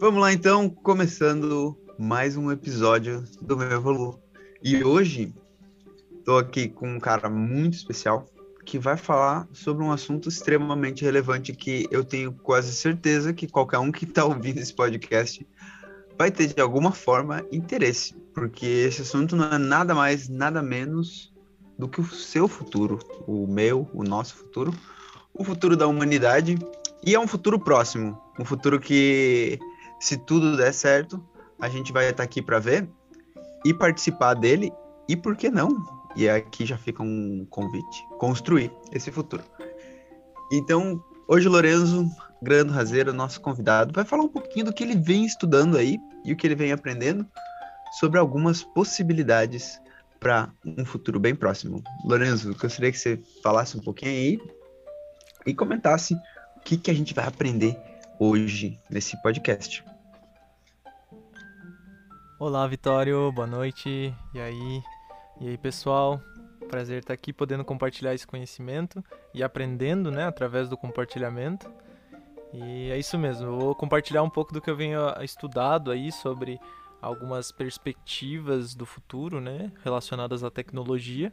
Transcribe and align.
Vamos 0.00 0.20
lá 0.20 0.32
então, 0.32 0.70
começando 0.70 1.76
mais 1.98 2.36
um 2.36 2.52
episódio 2.52 3.24
do 3.42 3.56
meu 3.56 3.72
Evolu. 3.72 4.22
E 4.62 4.84
hoje 4.84 5.34
estou 6.16 6.38
aqui 6.38 6.68
com 6.68 6.88
um 6.88 7.00
cara 7.00 7.28
muito 7.28 7.74
especial 7.74 8.24
que 8.64 8.78
vai 8.78 8.96
falar 8.96 9.48
sobre 9.52 9.82
um 9.82 9.90
assunto 9.90 10.28
extremamente 10.28 11.04
relevante 11.04 11.52
que 11.52 11.88
eu 11.90 12.04
tenho 12.04 12.32
quase 12.32 12.72
certeza 12.74 13.32
que 13.32 13.48
qualquer 13.48 13.78
um 13.78 13.90
que 13.90 14.04
está 14.04 14.24
ouvindo 14.24 14.58
esse 14.58 14.72
podcast 14.72 15.44
vai 16.16 16.30
ter 16.30 16.46
de 16.46 16.60
alguma 16.60 16.92
forma 16.92 17.44
interesse, 17.50 18.14
porque 18.32 18.66
esse 18.66 19.02
assunto 19.02 19.34
não 19.34 19.46
é 19.46 19.58
nada 19.58 19.96
mais, 19.96 20.28
nada 20.28 20.62
menos 20.62 21.34
do 21.76 21.88
que 21.88 22.00
o 22.00 22.06
seu 22.06 22.46
futuro, 22.46 23.00
o 23.26 23.48
meu, 23.48 23.90
o 23.92 24.04
nosso 24.04 24.36
futuro, 24.36 24.72
o 25.34 25.42
futuro 25.42 25.76
da 25.76 25.88
humanidade 25.88 26.56
e 27.04 27.16
é 27.16 27.18
um 27.18 27.26
futuro 27.26 27.58
próximo, 27.58 28.16
um 28.38 28.44
futuro 28.44 28.78
que 28.78 29.58
se 30.00 30.16
tudo 30.16 30.56
der 30.56 30.72
certo, 30.72 31.22
a 31.60 31.68
gente 31.68 31.92
vai 31.92 32.08
estar 32.08 32.22
aqui 32.22 32.40
para 32.40 32.58
ver 32.58 32.88
e 33.64 33.74
participar 33.74 34.34
dele 34.34 34.72
e 35.08 35.16
por 35.16 35.36
que 35.36 35.50
não? 35.50 35.68
E 36.16 36.28
aqui 36.28 36.64
já 36.64 36.76
fica 36.76 37.02
um 37.02 37.46
convite, 37.50 38.06
construir 38.18 38.72
esse 38.92 39.10
futuro. 39.10 39.42
Então, 40.52 41.02
hoje 41.26 41.48
Lorenzo 41.48 42.08
Grando 42.40 42.72
Razeiro, 42.72 43.12
nosso 43.12 43.40
convidado, 43.40 43.92
vai 43.92 44.04
falar 44.04 44.22
um 44.22 44.28
pouquinho 44.28 44.66
do 44.66 44.72
que 44.72 44.84
ele 44.84 44.96
vem 44.96 45.24
estudando 45.24 45.76
aí 45.76 45.98
e 46.24 46.32
o 46.32 46.36
que 46.36 46.46
ele 46.46 46.54
vem 46.54 46.72
aprendendo 46.72 47.26
sobre 47.98 48.18
algumas 48.18 48.62
possibilidades 48.62 49.80
para 50.20 50.50
um 50.64 50.84
futuro 50.84 51.18
bem 51.18 51.34
próximo. 51.34 51.82
Lorenzo, 52.04 52.54
gostaria 52.56 52.92
que 52.92 52.98
você 52.98 53.20
falasse 53.42 53.76
um 53.76 53.80
pouquinho 53.80 54.12
aí 54.12 54.40
e 55.46 55.54
comentasse 55.54 56.14
o 56.56 56.60
que, 56.60 56.76
que 56.76 56.90
a 56.90 56.94
gente 56.94 57.14
vai 57.14 57.26
aprender 57.26 57.76
hoje 58.18 58.78
nesse 58.90 59.20
podcast. 59.22 59.84
Olá, 62.38 62.66
Vitório, 62.66 63.30
boa 63.32 63.46
noite. 63.46 64.14
E 64.34 64.40
aí? 64.40 64.82
E 65.40 65.48
aí, 65.48 65.58
pessoal? 65.58 66.20
Prazer 66.68 67.00
estar 67.00 67.14
aqui 67.14 67.32
podendo 67.32 67.64
compartilhar 67.64 68.14
esse 68.14 68.26
conhecimento 68.26 69.02
e 69.32 69.42
aprendendo, 69.42 70.10
né, 70.10 70.24
através 70.24 70.68
do 70.68 70.76
compartilhamento. 70.76 71.70
E 72.52 72.90
é 72.90 72.98
isso 72.98 73.18
mesmo, 73.18 73.46
eu 73.46 73.58
vou 73.58 73.74
compartilhar 73.74 74.22
um 74.22 74.30
pouco 74.30 74.52
do 74.52 74.60
que 74.60 74.70
eu 74.70 74.76
venho 74.76 75.00
estudado 75.22 75.90
aí 75.90 76.10
sobre 76.10 76.58
algumas 77.00 77.52
perspectivas 77.52 78.74
do 78.74 78.86
futuro, 78.86 79.40
né, 79.40 79.70
relacionadas 79.84 80.42
à 80.42 80.50
tecnologia. 80.50 81.32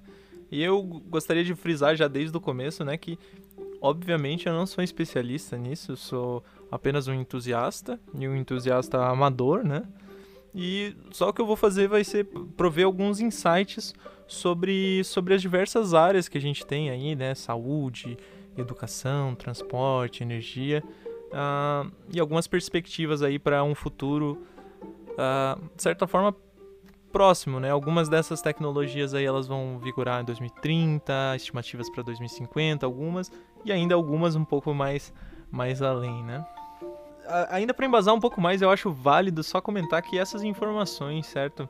E 0.52 0.62
eu 0.62 0.82
gostaria 0.84 1.44
de 1.44 1.56
frisar 1.56 1.96
já 1.96 2.08
desde 2.08 2.36
o 2.36 2.42
começo, 2.42 2.84
né, 2.84 2.98
que 2.98 3.18
obviamente 3.82 4.48
eu 4.48 4.54
não 4.54 4.66
sou 4.66 4.84
especialista 4.84 5.58
nisso, 5.58 5.94
eu 5.94 5.96
sou 5.96 6.44
apenas 6.76 7.08
um 7.08 7.14
entusiasta 7.14 8.00
e 8.14 8.28
um 8.28 8.36
entusiasta 8.36 9.02
amador, 9.04 9.64
né? 9.64 9.84
E 10.54 10.96
só 11.12 11.30
o 11.30 11.34
que 11.34 11.42
eu 11.42 11.46
vou 11.46 11.56
fazer 11.56 11.88
vai 11.88 12.04
ser 12.04 12.26
prover 12.56 12.86
alguns 12.86 13.20
insights 13.20 13.94
sobre, 14.28 15.04
sobre 15.04 15.34
as 15.34 15.42
diversas 15.42 15.94
áreas 15.94 16.28
que 16.28 16.38
a 16.38 16.42
gente 16.42 16.66
tem 16.66 16.90
aí, 16.90 17.16
né? 17.16 17.34
Saúde, 17.36 18.18
educação, 18.58 19.36
transporte, 19.36 20.24
energia 20.24 20.84
uh, 21.32 21.92
e 22.14 22.20
algumas 22.20 22.48
perspectivas 22.48 23.22
aí 23.22 23.38
para 23.38 23.64
um 23.64 23.76
futuro, 23.76 24.46
uh, 25.12 25.62
de 25.76 25.82
certa 25.82 26.08
forma, 26.08 26.36
próximo, 27.12 27.60
né? 27.60 27.70
Algumas 27.70 28.10
dessas 28.10 28.42
tecnologias 28.42 29.14
aí 29.14 29.24
elas 29.24 29.48
vão 29.48 29.80
vigorar 29.80 30.22
em 30.22 30.26
2030, 30.26 31.36
estimativas 31.38 31.90
para 31.90 32.04
2050, 32.04 32.86
algumas 32.86 33.32
e 33.64 33.72
ainda 33.72 33.96
algumas 33.96 34.36
um 34.36 34.44
pouco 34.44 34.74
mais 34.74 35.14
mais 35.52 35.82
além, 35.82 36.24
né? 36.24 36.46
Ainda 37.50 37.74
para 37.74 37.86
embasar 37.86 38.14
um 38.14 38.20
pouco 38.20 38.40
mais, 38.40 38.62
eu 38.62 38.70
acho 38.70 38.92
válido 38.92 39.44
só 39.44 39.60
comentar 39.62 40.02
que 40.02 40.18
essas 40.18 40.44
informações, 40.44 41.26
certo? 41.28 41.70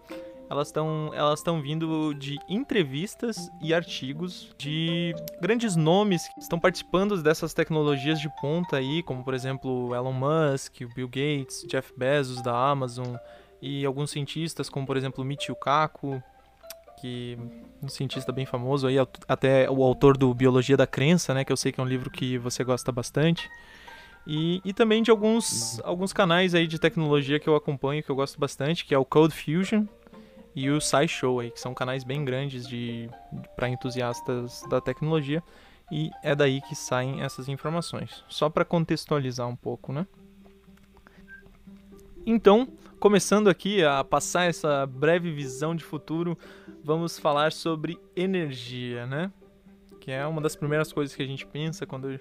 elas 0.50 0.67
estão 0.67 1.11
elas 1.14 1.43
vindo 1.61 2.14
de 2.14 2.38
entrevistas 2.48 3.49
e 3.61 3.73
artigos 3.73 4.54
de 4.58 5.16
grandes 5.42 5.76
nomes 5.76 6.27
que 6.27 6.39
estão 6.39 6.60
participando 6.60 7.21
dessas 7.21 7.54
tecnologias 7.54 8.20
de 8.20 8.30
ponta 8.42 8.77
aí, 8.77 9.02
como 9.04 9.23
por 9.23 9.33
exemplo 9.33 9.93
Elon 9.93 10.14
Musk, 10.14 10.82
Bill 10.95 11.08
Gates, 11.08 11.66
Jeff 11.67 11.92
Bezos 11.98 12.42
da 12.42 12.55
Amazon 12.55 13.16
e 13.61 13.86
alguns 13.86 14.11
cientistas 14.11 14.70
como 14.70 14.86
por 14.86 14.98
exemplo 14.98 15.23
Michio 15.23 15.55
Kaku, 15.55 16.22
que 16.99 17.37
um 17.82 17.89
cientista 17.89 18.32
bem 18.32 18.45
famoso 18.45 18.87
aí, 18.87 18.95
até 19.27 19.70
o 19.70 19.83
autor 19.83 20.17
do 20.17 20.33
Biologia 20.33 20.77
da 20.77 20.87
Crença, 20.87 21.33
né, 21.33 21.43
que 21.43 21.52
eu 21.52 21.58
sei 21.58 21.72
que 21.72 21.80
é 21.80 21.83
um 21.83 21.87
livro 21.87 22.10
que 22.10 22.37
você 22.37 22.64
gosta 22.64 22.92
bastante. 22.92 23.49
E, 24.27 24.61
e 24.65 24.73
também 24.73 25.03
de 25.03 25.11
alguns, 25.11 25.80
alguns 25.83 26.11
canais 26.11 26.55
aí 26.55 26.65
de 26.65 26.80
tecnologia 26.80 27.39
que 27.39 27.47
eu 27.47 27.55
acompanho, 27.55 28.02
que 28.02 28.09
eu 28.09 28.15
gosto 28.15 28.39
bastante, 28.39 28.83
que 28.83 28.93
é 28.95 28.97
o 28.97 29.05
Code 29.05 29.36
Fusion, 29.36 29.86
e 30.55 30.69
o 30.69 30.80
SciShow 30.80 31.39
aí, 31.39 31.52
que 31.52 31.59
são 31.59 31.73
canais 31.73 32.03
bem 32.03 32.23
grandes 32.23 32.67
de, 32.67 33.08
de 33.08 33.49
para 33.55 33.69
entusiastas 33.69 34.63
da 34.69 34.80
tecnologia 34.80 35.43
e 35.91 36.09
é 36.23 36.33
daí 36.33 36.61
que 36.61 36.75
saem 36.75 37.21
essas 37.21 37.49
informações. 37.49 38.23
Só 38.27 38.49
para 38.49 38.65
contextualizar 38.65 39.47
um 39.47 39.55
pouco, 39.55 39.91
né? 39.93 40.08
Então, 42.25 42.67
começando 42.99 43.49
aqui 43.49 43.83
a 43.83 44.03
passar 44.03 44.45
essa 44.45 44.86
breve 44.87 45.31
visão 45.31 45.75
de 45.75 45.83
futuro, 45.83 46.37
vamos 46.83 47.19
falar 47.19 47.52
sobre 47.52 47.99
energia, 48.15 49.05
né? 49.05 49.31
Que 49.99 50.11
é 50.11 50.25
uma 50.25 50.42
das 50.42 50.55
primeiras 50.55 50.92
coisas 50.92 51.15
que 51.15 51.21
a 51.21 51.27
gente 51.27 51.45
pensa 51.45 51.86
quando 51.86 52.19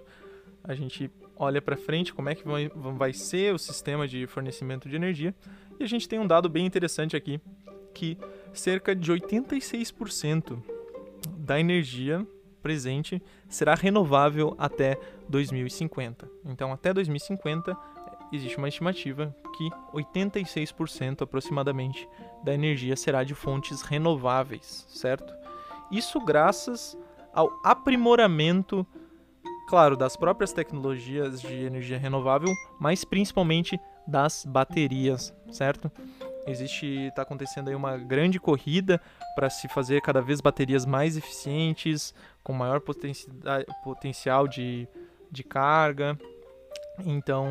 a 0.62 0.74
gente 0.74 1.10
olha 1.36 1.60
para 1.60 1.76
frente, 1.76 2.12
como 2.12 2.28
é 2.28 2.34
que 2.34 2.46
vai, 2.46 2.70
vai 2.74 3.12
ser 3.12 3.54
o 3.54 3.58
sistema 3.58 4.06
de 4.06 4.26
fornecimento 4.26 4.88
de 4.88 4.96
energia. 4.96 5.34
E 5.78 5.84
a 5.84 5.86
gente 5.86 6.08
tem 6.08 6.18
um 6.18 6.26
dado 6.26 6.48
bem 6.48 6.66
interessante 6.66 7.16
aqui, 7.16 7.40
que 7.92 8.16
cerca 8.52 8.94
de 8.94 9.12
86% 9.12 10.62
da 11.38 11.58
energia 11.58 12.26
presente 12.62 13.22
será 13.48 13.74
renovável 13.74 14.54
até 14.58 14.98
2050. 15.28 16.28
Então, 16.46 16.72
até 16.72 16.92
2050 16.92 17.76
existe 18.32 18.56
uma 18.56 18.68
estimativa 18.68 19.34
que 19.56 19.68
86% 19.92 21.22
aproximadamente 21.22 22.08
da 22.42 22.54
energia 22.54 22.96
será 22.96 23.22
de 23.22 23.34
fontes 23.34 23.82
renováveis, 23.82 24.86
certo? 24.88 25.32
Isso 25.90 26.20
graças 26.20 26.98
ao 27.32 27.50
aprimoramento, 27.62 28.86
claro, 29.68 29.96
das 29.96 30.16
próprias 30.16 30.52
tecnologias 30.52 31.40
de 31.40 31.64
energia 31.64 31.98
renovável, 31.98 32.52
mas 32.78 33.04
principalmente 33.04 33.78
das 34.06 34.44
baterias, 34.44 35.34
certo? 35.50 35.90
Existe, 36.46 36.86
está 37.06 37.22
acontecendo 37.22 37.68
aí 37.68 37.74
uma 37.74 37.96
grande 37.96 38.38
corrida 38.38 39.00
para 39.34 39.48
se 39.48 39.66
fazer 39.68 40.02
cada 40.02 40.20
vez 40.20 40.40
baterias 40.40 40.84
mais 40.84 41.16
eficientes, 41.16 42.14
com 42.42 42.52
maior 42.52 42.80
potenci 42.80 43.26
potencial 43.82 44.46
de, 44.46 44.86
de 45.30 45.42
carga. 45.42 46.18
Então, 47.06 47.48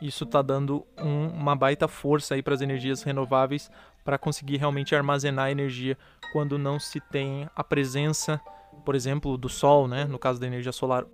isso 0.00 0.24
está 0.24 0.42
dando 0.42 0.86
um, 1.00 1.28
uma 1.28 1.56
baita 1.56 1.88
força 1.88 2.34
aí 2.34 2.42
para 2.42 2.54
as 2.54 2.60
energias 2.60 3.02
renováveis 3.02 3.70
para 4.04 4.18
conseguir 4.18 4.58
realmente 4.58 4.94
armazenar 4.94 5.50
energia 5.50 5.96
quando 6.32 6.58
não 6.58 6.78
se 6.78 7.00
tem 7.00 7.48
a 7.56 7.64
presença, 7.64 8.40
por 8.84 8.94
exemplo, 8.94 9.36
do 9.36 9.48
sol, 9.48 9.86
né? 9.88 10.04
no 10.04 10.18
caso 10.18 10.40
da 10.40 10.46
energia 10.46 10.72
solar. 10.72 11.04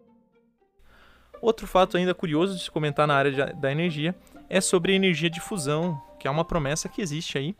Outro 1.40 1.66
fato 1.66 1.96
ainda 1.96 2.14
curioso 2.14 2.56
de 2.56 2.62
se 2.62 2.70
comentar 2.70 3.06
na 3.06 3.14
área 3.14 3.32
de, 3.32 3.60
da 3.60 3.72
energia 3.72 4.14
é 4.48 4.60
sobre 4.60 4.92
a 4.92 4.94
energia 4.94 5.28
de 5.28 5.40
fusão, 5.40 6.00
que 6.18 6.28
é 6.28 6.30
uma 6.30 6.44
promessa 6.44 6.88
que 6.88 7.02
existe 7.02 7.36
aí, 7.36 7.56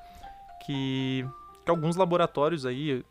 que, 0.65 1.27
que 1.65 1.71
alguns 1.71 1.97
laboratórios 1.97 2.65
aí 2.65 3.05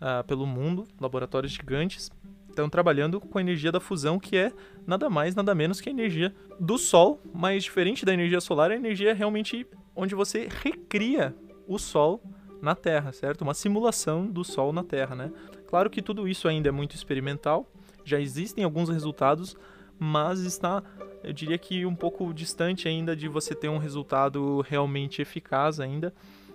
uh, 0.00 0.24
pelo 0.26 0.46
mundo, 0.46 0.86
laboratórios 1.00 1.52
gigantes, 1.52 2.10
estão 2.58 2.68
trabalhando 2.68 3.20
com 3.20 3.38
a 3.38 3.40
energia 3.40 3.70
da 3.70 3.80
fusão, 3.80 4.18
que 4.18 4.36
é 4.36 4.52
nada 4.86 5.08
mais, 5.08 5.34
nada 5.34 5.54
menos 5.54 5.80
que 5.80 5.88
a 5.88 5.92
energia 5.92 6.34
do 6.58 6.76
Sol, 6.76 7.20
mas 7.32 7.62
diferente 7.62 8.04
da 8.04 8.12
energia 8.12 8.40
solar, 8.40 8.70
a 8.70 8.76
energia 8.76 9.10
é 9.10 9.14
realmente 9.14 9.66
onde 9.94 10.14
você 10.14 10.48
recria 10.62 11.34
o 11.66 11.78
Sol 11.78 12.20
na 12.60 12.74
Terra, 12.74 13.12
certo? 13.12 13.42
Uma 13.42 13.54
simulação 13.54 14.26
do 14.26 14.44
Sol 14.44 14.72
na 14.72 14.82
Terra, 14.82 15.14
né? 15.14 15.30
Claro 15.68 15.88
que 15.88 16.02
tudo 16.02 16.26
isso 16.26 16.48
ainda 16.48 16.70
é 16.70 16.72
muito 16.72 16.96
experimental, 16.96 17.70
já 18.04 18.18
existem 18.18 18.64
alguns 18.64 18.88
resultados, 18.88 19.56
mas 19.98 20.40
está 20.40 20.82
eu 21.22 21.32
diria 21.32 21.58
que 21.58 21.84
um 21.84 21.94
pouco 21.94 22.32
distante 22.32 22.88
ainda 22.88 23.14
de 23.14 23.28
você 23.28 23.54
ter 23.54 23.68
um 23.68 23.78
resultado 23.78 24.60
realmente 24.62 25.20
eficaz 25.20 25.80
ainda. 25.80 26.14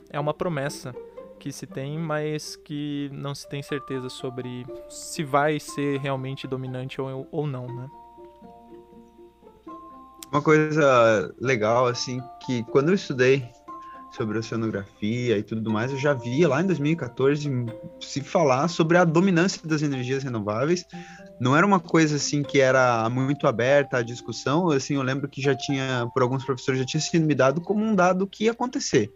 É 0.10 0.19
uma 0.19 0.33
promessa 0.33 0.95
que 1.39 1.51
se 1.51 1.68
tem, 1.68 1.98
mas 1.98 2.56
que 2.56 3.10
não 3.12 3.36
se 3.36 3.48
tem 3.48 3.62
certeza 3.62 4.10
sobre 4.10 4.65
se 4.89 5.24
vai 5.24 5.60
ser 5.60 6.00
realmente 6.00 6.48
dominante 6.48 7.01
ou, 7.01 7.27
ou 7.31 7.45
não, 7.45 7.68
né? 7.68 7.89
Uma 10.31 10.42
coisa 10.42 11.36
legal, 11.39 11.86
assim, 11.86 12.21
que 12.45 12.63
quando 12.63 12.89
eu 12.89 12.95
estudei 12.95 13.48
sobre 14.15 14.38
oceanografia 14.38 15.38
e 15.38 15.44
tudo 15.44 15.71
mais, 15.71 15.92
eu 15.92 15.98
já 15.98 16.13
via 16.13 16.48
lá 16.48 16.62
em 16.62 16.68
2014 16.68 17.50
se 18.00 18.21
falar 18.21 18.68
sobre 18.68 18.98
a 18.98 19.04
dominância 19.04 19.62
das 19.68 19.81
energias 19.81 20.24
renováveis. 20.24 20.86
Não 21.39 21.56
era 21.57 21.65
uma 21.65 21.80
coisa 21.80 22.18
assim 22.18 22.44
que 22.44 22.62
era 22.62 23.10
muito 23.10 23.48
aberta 23.48 23.98
à 23.98 24.01
discussão, 24.04 24.69
assim, 24.69 24.95
eu 24.95 25.01
lembro 25.01 25.27
que 25.27 25.42
já 25.42 25.56
tinha, 25.56 26.07
por 26.13 26.21
alguns 26.21 26.45
professores, 26.45 26.80
já 26.80 26.86
tinha 26.86 27.01
sido 27.01 27.25
me 27.25 27.33
dado 27.33 27.60
como 27.60 27.83
um 27.83 27.95
dado 27.95 28.27
que 28.27 28.45
ia 28.45 28.51
acontecer. 28.51 29.12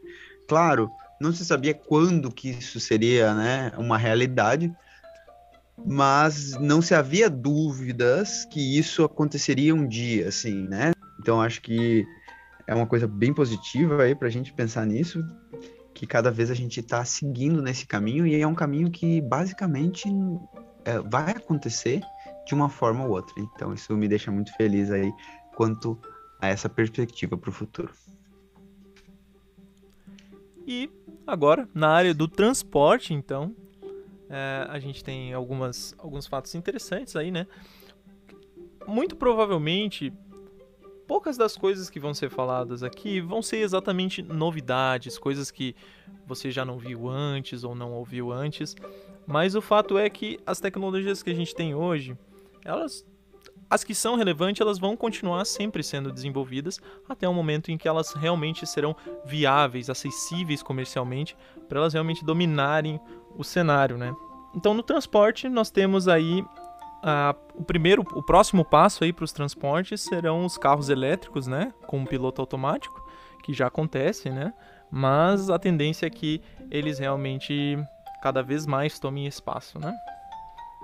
Claro, 0.48 0.90
não 1.22 1.32
se 1.32 1.46
sabia 1.46 1.74
quando 1.74 2.32
que 2.32 2.50
isso 2.50 2.80
seria, 2.80 3.34
né, 3.34 3.72
uma 3.78 3.98
realidade, 3.98 4.74
mas 5.86 6.54
não 6.60 6.82
se 6.82 6.96
havia 6.96 7.30
dúvidas 7.30 8.46
que 8.46 8.78
isso 8.78 9.04
aconteceria 9.04 9.76
um 9.76 9.88
dia, 9.88 10.28
assim, 10.28 10.68
né? 10.68 10.92
Então 11.20 11.40
acho 11.40 11.62
que 11.62 12.04
é 12.68 12.76
uma 12.76 12.86
coisa 12.86 13.08
bem 13.08 13.34
positiva 13.34 14.04
aí 14.04 14.14
para 14.14 14.28
a 14.28 14.32
gente 14.32 14.54
pensar 14.54 14.86
nisso, 14.86 15.24
que 15.94 16.06
cada 16.06 16.30
vez 16.30 16.52
a 16.52 16.54
gente 16.54 16.82
está 16.82 17.04
seguindo 17.06 17.62
nesse 17.62 17.88
caminho 17.88 18.28
e 18.28 18.40
é 18.40 18.46
um 18.46 18.54
caminho 18.54 18.92
que 18.92 19.22
basicamente 19.22 20.08
é, 20.84 21.00
vai 21.00 21.32
acontecer 21.32 22.02
de 22.46 22.54
uma 22.54 22.70
forma 22.70 23.06
ou 23.06 23.12
outra. 23.12 23.34
Então 23.38 23.74
isso 23.74 23.96
me 23.96 24.08
deixa 24.08 24.30
muito 24.30 24.54
feliz 24.56 24.92
aí 24.92 25.12
quanto 25.56 25.98
a 26.40 26.50
essa 26.50 26.70
perspectiva 26.70 27.38
para 27.38 27.50
o 27.50 27.54
futuro. 27.54 27.92
E 30.68 30.90
agora, 31.26 31.68
na 31.74 31.90
área 31.90 32.14
do 32.14 32.28
transporte, 32.28 33.14
então, 33.14 33.56
é, 34.30 34.68
a 34.70 34.78
gente 34.80 35.02
tem 35.02 35.34
algumas, 35.34 35.96
alguns 35.98 36.28
fatos 36.28 36.54
interessantes 36.54 37.16
aí, 37.16 37.32
né? 37.32 37.48
Muito 38.86 39.16
provavelmente, 39.16 40.14
poucas 41.08 41.38
das 41.38 41.56
coisas 41.56 41.90
que 41.90 42.00
vão 42.00 42.14
ser 42.14 42.30
faladas 42.30 42.84
aqui 42.84 43.22
vão 43.22 43.42
ser 43.42 43.58
exatamente 43.58 44.22
novidades, 44.22 45.18
coisas 45.18 45.50
que 45.50 45.76
você 46.26 46.52
já 46.52 46.66
não 46.66 46.78
viu 46.78 47.08
antes 47.08 47.64
ou 47.64 47.74
não 47.74 47.94
ouviu 47.94 48.32
antes. 48.32 48.76
Mas 49.26 49.56
o 49.56 49.62
fato 49.62 49.98
é 49.98 50.10
que 50.10 50.40
as 50.46 50.60
tecnologias 50.60 51.24
que 51.24 51.30
a 51.30 51.36
gente 51.36 51.56
tem 51.56 51.74
hoje, 51.74 52.18
elas 52.64 53.06
as 53.70 53.84
que 53.84 53.94
são 53.94 54.16
relevantes, 54.16 54.62
elas 54.62 54.80
vão 54.80 54.96
continuar 54.96 55.44
sempre 55.44 55.84
sendo 55.84 56.10
desenvolvidas 56.10 56.80
até 57.08 57.28
o 57.28 57.34
momento 57.34 57.70
em 57.70 57.78
que 57.78 57.88
elas 57.88 58.14
realmente 58.14 58.66
serão 58.66 58.96
viáveis, 59.26 59.90
acessíveis 59.90 60.64
comercialmente, 60.64 61.36
para 61.68 61.80
elas 61.80 61.92
realmente 61.92 62.24
dominarem 62.24 62.98
o 63.36 63.44
cenário, 63.44 63.98
né? 63.98 64.16
Então, 64.56 64.74
no 64.74 64.82
transporte, 64.82 65.50
nós 65.50 65.70
temos 65.70 66.08
aí 66.08 66.46
Uh, 67.08 67.62
o 67.62 67.64
primeiro, 67.64 68.02
o 68.02 68.22
próximo 68.22 68.66
passo 68.66 69.06
aí 69.06 69.14
para 69.14 69.24
os 69.24 69.32
transportes 69.32 70.02
serão 70.02 70.44
os 70.44 70.58
carros 70.58 70.90
elétricos, 70.90 71.48
né, 71.48 71.74
com 71.86 72.04
piloto 72.04 72.42
automático, 72.42 73.02
que 73.44 73.54
já 73.54 73.68
acontece, 73.68 74.30
né, 74.30 74.54
mas 74.92 75.50
a 75.50 75.58
tendência 75.58 76.06
é 76.06 76.10
que 76.10 76.42
eles 76.70 77.00
realmente 77.00 77.80
cada 78.22 78.44
vez 78.44 78.66
mais 78.66 79.00
tomem 79.00 79.26
espaço, 79.26 79.80
né. 79.80 79.96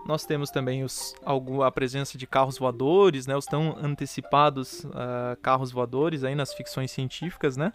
Nós 0.06 0.26
temos 0.26 0.50
também 0.50 0.82
os, 0.82 1.14
a 1.66 1.72
presença 1.72 2.18
de 2.18 2.26
carros 2.26 2.58
voadores, 2.58 3.28
né, 3.28 3.36
os 3.36 3.46
tão 3.46 3.76
antecipados 3.78 4.86
uh, 4.86 5.36
carros 5.42 5.74
voadores 5.74 6.24
aí 6.24 6.36
nas 6.36 6.54
ficções 6.54 6.90
científicas, 6.90 7.58
né, 7.58 7.74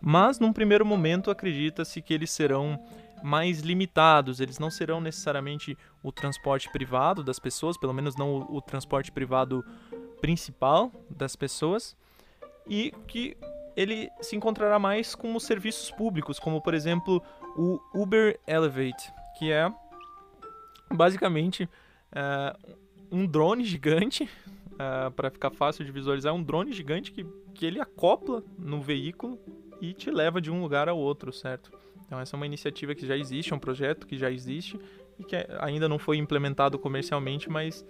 mas 0.00 0.38
num 0.38 0.52
primeiro 0.52 0.86
momento 0.86 1.30
acredita-se 1.30 2.00
que 2.00 2.14
eles 2.14 2.30
serão 2.30 2.82
mais 3.22 3.60
limitados, 3.60 4.40
eles 4.40 4.58
não 4.58 4.70
serão 4.70 5.00
necessariamente 5.00 5.76
o 6.02 6.10
transporte 6.10 6.70
privado 6.70 7.22
das 7.22 7.38
pessoas, 7.38 7.76
pelo 7.76 7.92
menos 7.92 8.16
não 8.16 8.34
o, 8.34 8.56
o 8.56 8.60
transporte 8.60 9.12
privado 9.12 9.64
principal 10.20 10.92
das 11.10 11.36
pessoas, 11.36 11.96
e 12.66 12.92
que 13.06 13.36
ele 13.76 14.10
se 14.20 14.36
encontrará 14.36 14.78
mais 14.78 15.14
com 15.14 15.34
os 15.34 15.44
serviços 15.44 15.90
públicos, 15.90 16.38
como 16.38 16.60
por 16.60 16.74
exemplo 16.74 17.22
o 17.56 17.80
Uber 17.94 18.38
Elevate, 18.46 19.12
que 19.38 19.50
é 19.50 19.72
basicamente 20.92 21.68
é, 22.12 22.56
um 23.10 23.26
drone 23.26 23.64
gigante, 23.64 24.28
é, 24.78 25.10
para 25.10 25.30
ficar 25.30 25.50
fácil 25.50 25.84
de 25.84 25.92
visualizar, 25.92 26.34
um 26.34 26.42
drone 26.42 26.72
gigante 26.72 27.12
que, 27.12 27.24
que 27.54 27.66
ele 27.66 27.80
acopla 27.80 28.42
no 28.58 28.80
veículo 28.80 29.38
e 29.80 29.92
te 29.92 30.10
leva 30.10 30.40
de 30.40 30.50
um 30.50 30.62
lugar 30.62 30.88
ao 30.88 30.98
outro, 30.98 31.32
certo? 31.32 31.72
Então 32.12 32.20
essa 32.20 32.36
é 32.36 32.38
uma 32.38 32.44
iniciativa 32.44 32.94
que 32.94 33.06
já 33.06 33.16
existe, 33.16 33.54
é 33.54 33.56
um 33.56 33.58
projeto 33.58 34.06
que 34.06 34.18
já 34.18 34.30
existe 34.30 34.78
e 35.18 35.24
que 35.24 35.34
ainda 35.60 35.88
não 35.88 35.98
foi 35.98 36.18
implementado 36.18 36.78
comercialmente, 36.78 37.48
mas, 37.48 37.86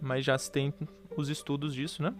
mas 0.00 0.24
já 0.24 0.38
se 0.38 0.50
tem 0.50 0.72
os 1.14 1.28
estudos 1.28 1.74
disso, 1.74 2.02
né? 2.02 2.14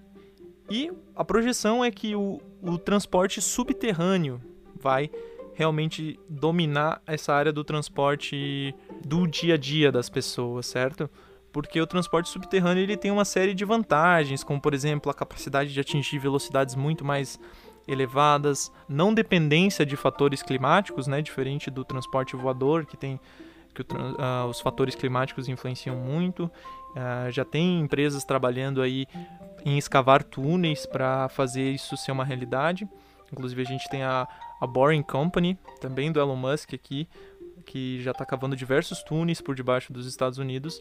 E 0.68 0.92
a 1.14 1.24
projeção 1.24 1.82
é 1.82 1.90
que 1.90 2.14
o, 2.14 2.42
o 2.60 2.76
transporte 2.76 3.40
subterrâneo 3.40 4.38
vai 4.78 5.10
realmente 5.54 6.20
dominar 6.28 7.00
essa 7.06 7.32
área 7.32 7.54
do 7.54 7.64
transporte 7.64 8.74
do 9.02 9.26
dia 9.26 9.54
a 9.54 9.56
dia 9.56 9.90
das 9.90 10.10
pessoas, 10.10 10.66
certo? 10.66 11.08
Porque 11.50 11.80
o 11.80 11.86
transporte 11.86 12.28
subterrâneo 12.28 12.82
ele 12.82 12.98
tem 12.98 13.10
uma 13.10 13.24
série 13.24 13.54
de 13.54 13.64
vantagens, 13.64 14.44
como 14.44 14.60
por 14.60 14.74
exemplo 14.74 15.10
a 15.10 15.14
capacidade 15.14 15.72
de 15.72 15.80
atingir 15.80 16.18
velocidades 16.18 16.74
muito 16.74 17.02
mais 17.02 17.40
elevadas, 17.86 18.72
não 18.88 19.14
dependência 19.14 19.86
de 19.86 19.96
fatores 19.96 20.42
climáticos, 20.42 21.06
né, 21.06 21.22
diferente 21.22 21.70
do 21.70 21.84
transporte 21.84 22.34
voador, 22.36 22.86
que 22.86 22.96
tem 22.96 23.20
que 23.74 23.82
o, 23.82 23.84
uh, 23.84 24.48
os 24.48 24.60
fatores 24.60 24.94
climáticos 24.94 25.48
influenciam 25.48 25.96
muito. 25.96 26.44
Uh, 26.44 27.30
já 27.30 27.44
tem 27.44 27.80
empresas 27.80 28.24
trabalhando 28.24 28.80
aí 28.80 29.06
em 29.64 29.76
escavar 29.76 30.24
túneis 30.24 30.86
para 30.86 31.28
fazer 31.28 31.70
isso 31.70 31.96
ser 31.96 32.12
uma 32.12 32.24
realidade. 32.24 32.88
Inclusive 33.30 33.60
a 33.60 33.64
gente 33.64 33.88
tem 33.90 34.02
a, 34.02 34.26
a 34.60 34.66
Boring 34.66 35.02
Company, 35.02 35.58
também 35.80 36.10
do 36.10 36.18
Elon 36.18 36.36
Musk 36.36 36.72
aqui, 36.72 37.06
que 37.66 38.00
já 38.02 38.12
está 38.12 38.24
cavando 38.24 38.56
diversos 38.56 39.02
túneis 39.02 39.40
por 39.40 39.54
debaixo 39.54 39.92
dos 39.92 40.06
Estados 40.06 40.38
Unidos 40.38 40.80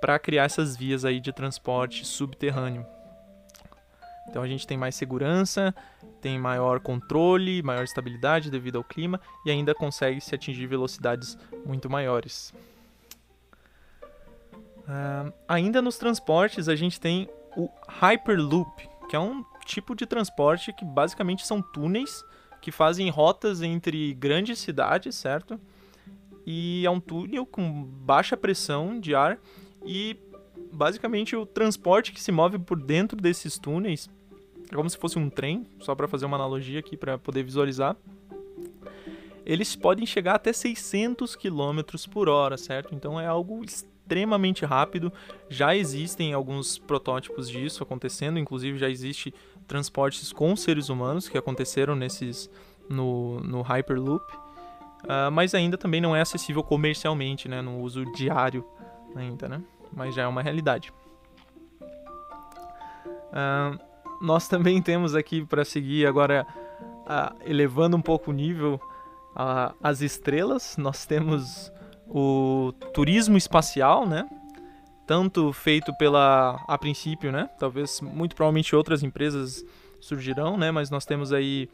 para 0.00 0.18
criar 0.18 0.44
essas 0.44 0.76
vias 0.76 1.04
aí 1.04 1.18
de 1.18 1.32
transporte 1.32 2.06
subterrâneo. 2.06 2.86
Então 4.28 4.42
a 4.42 4.48
gente 4.48 4.66
tem 4.66 4.76
mais 4.76 4.94
segurança, 4.94 5.74
tem 6.20 6.38
maior 6.38 6.80
controle, 6.80 7.62
maior 7.62 7.84
estabilidade 7.84 8.50
devido 8.50 8.76
ao 8.76 8.84
clima 8.84 9.20
e 9.44 9.50
ainda 9.50 9.74
consegue 9.74 10.20
se 10.20 10.34
atingir 10.34 10.66
velocidades 10.66 11.38
muito 11.64 11.88
maiores. 11.88 12.52
Uh, 14.80 15.32
ainda 15.46 15.82
nos 15.82 15.98
transportes 15.98 16.68
a 16.68 16.76
gente 16.76 17.00
tem 17.00 17.28
o 17.56 17.68
Hyperloop, 17.88 18.88
que 19.08 19.16
é 19.16 19.18
um 19.18 19.44
tipo 19.64 19.94
de 19.94 20.06
transporte 20.06 20.72
que 20.72 20.84
basicamente 20.84 21.46
são 21.46 21.60
túneis 21.60 22.24
que 22.60 22.72
fazem 22.72 23.08
rotas 23.10 23.62
entre 23.62 24.14
grandes 24.14 24.58
cidades, 24.58 25.14
certo? 25.14 25.60
E 26.46 26.84
é 26.86 26.90
um 26.90 27.00
túnel 27.00 27.44
com 27.46 27.84
baixa 27.84 28.36
pressão 28.36 28.98
de 28.98 29.14
ar 29.14 29.38
e 29.84 30.16
basicamente 30.72 31.36
o 31.36 31.46
transporte 31.46 32.12
que 32.12 32.20
se 32.20 32.32
move 32.32 32.58
por 32.58 32.82
dentro 32.82 33.16
desses 33.16 33.58
túneis 33.58 34.08
é 34.70 34.74
como 34.74 34.88
se 34.88 34.98
fosse 34.98 35.18
um 35.18 35.30
trem, 35.30 35.66
só 35.80 35.94
para 35.94 36.06
fazer 36.06 36.26
uma 36.26 36.36
analogia 36.36 36.80
aqui 36.80 36.96
para 36.96 37.18
poder 37.18 37.42
visualizar. 37.42 37.96
Eles 39.44 39.74
podem 39.74 40.04
chegar 40.04 40.34
até 40.34 40.52
600 40.52 41.34
km 41.34 41.80
por 42.10 42.28
hora, 42.28 42.58
certo? 42.58 42.94
Então 42.94 43.18
é 43.18 43.26
algo 43.26 43.64
extremamente 43.64 44.64
rápido. 44.64 45.10
Já 45.48 45.74
existem 45.74 46.34
alguns 46.34 46.78
protótipos 46.78 47.48
disso 47.48 47.82
acontecendo, 47.82 48.38
inclusive 48.38 48.76
já 48.76 48.90
existe 48.90 49.32
transportes 49.66 50.32
com 50.32 50.54
seres 50.54 50.90
humanos 50.90 51.28
que 51.28 51.38
aconteceram 51.38 51.96
nesses 51.96 52.50
no, 52.88 53.40
no 53.40 53.62
Hyperloop, 53.62 54.24
uh, 55.04 55.30
mas 55.30 55.54
ainda 55.54 55.76
também 55.76 56.00
não 56.00 56.16
é 56.16 56.20
acessível 56.20 56.62
comercialmente, 56.62 57.48
né, 57.48 57.60
no 57.60 57.80
uso 57.80 58.04
diário 58.12 58.64
ainda, 59.14 59.48
né? 59.48 59.62
Mas 59.92 60.14
já 60.14 60.22
é 60.22 60.26
uma 60.26 60.42
realidade. 60.42 60.92
Uh, 63.30 63.87
nós 64.20 64.48
também 64.48 64.80
temos 64.82 65.14
aqui 65.14 65.44
para 65.44 65.64
seguir 65.64 66.06
agora, 66.06 66.46
uh, 66.80 67.36
elevando 67.44 67.96
um 67.96 68.00
pouco 68.02 68.30
o 68.30 68.34
nível, 68.34 68.80
uh, 69.34 69.74
as 69.82 70.00
estrelas. 70.00 70.76
Nós 70.76 71.06
temos 71.06 71.72
o 72.06 72.72
turismo 72.92 73.36
espacial, 73.36 74.06
né? 74.06 74.28
Tanto 75.06 75.52
feito 75.52 75.96
pela, 75.96 76.62
a 76.66 76.76
princípio, 76.76 77.32
né? 77.32 77.48
Talvez, 77.58 78.00
muito 78.00 78.34
provavelmente 78.34 78.74
outras 78.74 79.02
empresas 79.02 79.64
surgirão, 80.00 80.56
né? 80.56 80.70
Mas 80.70 80.90
nós 80.90 81.04
temos 81.04 81.32
aí 81.32 81.68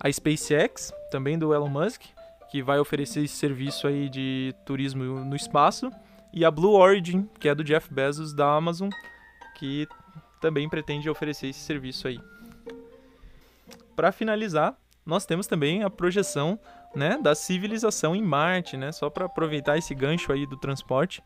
a 0.00 0.10
SpaceX, 0.10 0.92
também 1.10 1.38
do 1.38 1.54
Elon 1.54 1.68
Musk, 1.68 2.02
que 2.50 2.62
vai 2.62 2.78
oferecer 2.78 3.24
esse 3.24 3.34
serviço 3.34 3.86
aí 3.86 4.08
de 4.08 4.54
turismo 4.64 5.02
no 5.24 5.36
espaço. 5.36 5.90
E 6.32 6.44
a 6.44 6.50
Blue 6.50 6.72
Origin, 6.72 7.28
que 7.40 7.48
é 7.48 7.54
do 7.54 7.64
Jeff 7.64 7.92
Bezos 7.92 8.34
da 8.34 8.54
Amazon, 8.54 8.90
que 9.58 9.86
também 10.40 10.68
pretende 10.68 11.08
oferecer 11.08 11.48
esse 11.48 11.60
serviço 11.60 12.08
aí. 12.08 12.20
Para 13.96 14.12
finalizar, 14.12 14.78
nós 15.04 15.26
temos 15.26 15.46
também 15.46 15.82
a 15.82 15.90
projeção 15.90 16.58
né, 16.94 17.18
da 17.20 17.34
civilização 17.34 18.14
em 18.14 18.22
Marte, 18.22 18.76
né, 18.76 18.92
só 18.92 19.10
para 19.10 19.26
aproveitar 19.26 19.76
esse 19.76 19.94
gancho 19.94 20.32
aí 20.32 20.46
do 20.46 20.56
transporte 20.56 21.22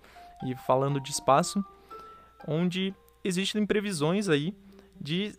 e 0.46 0.54
falando 0.54 1.00
de 1.00 1.10
espaço, 1.10 1.64
onde 2.46 2.94
existem 3.24 3.64
previsões 3.64 4.28
aí 4.28 4.54
de 5.00 5.34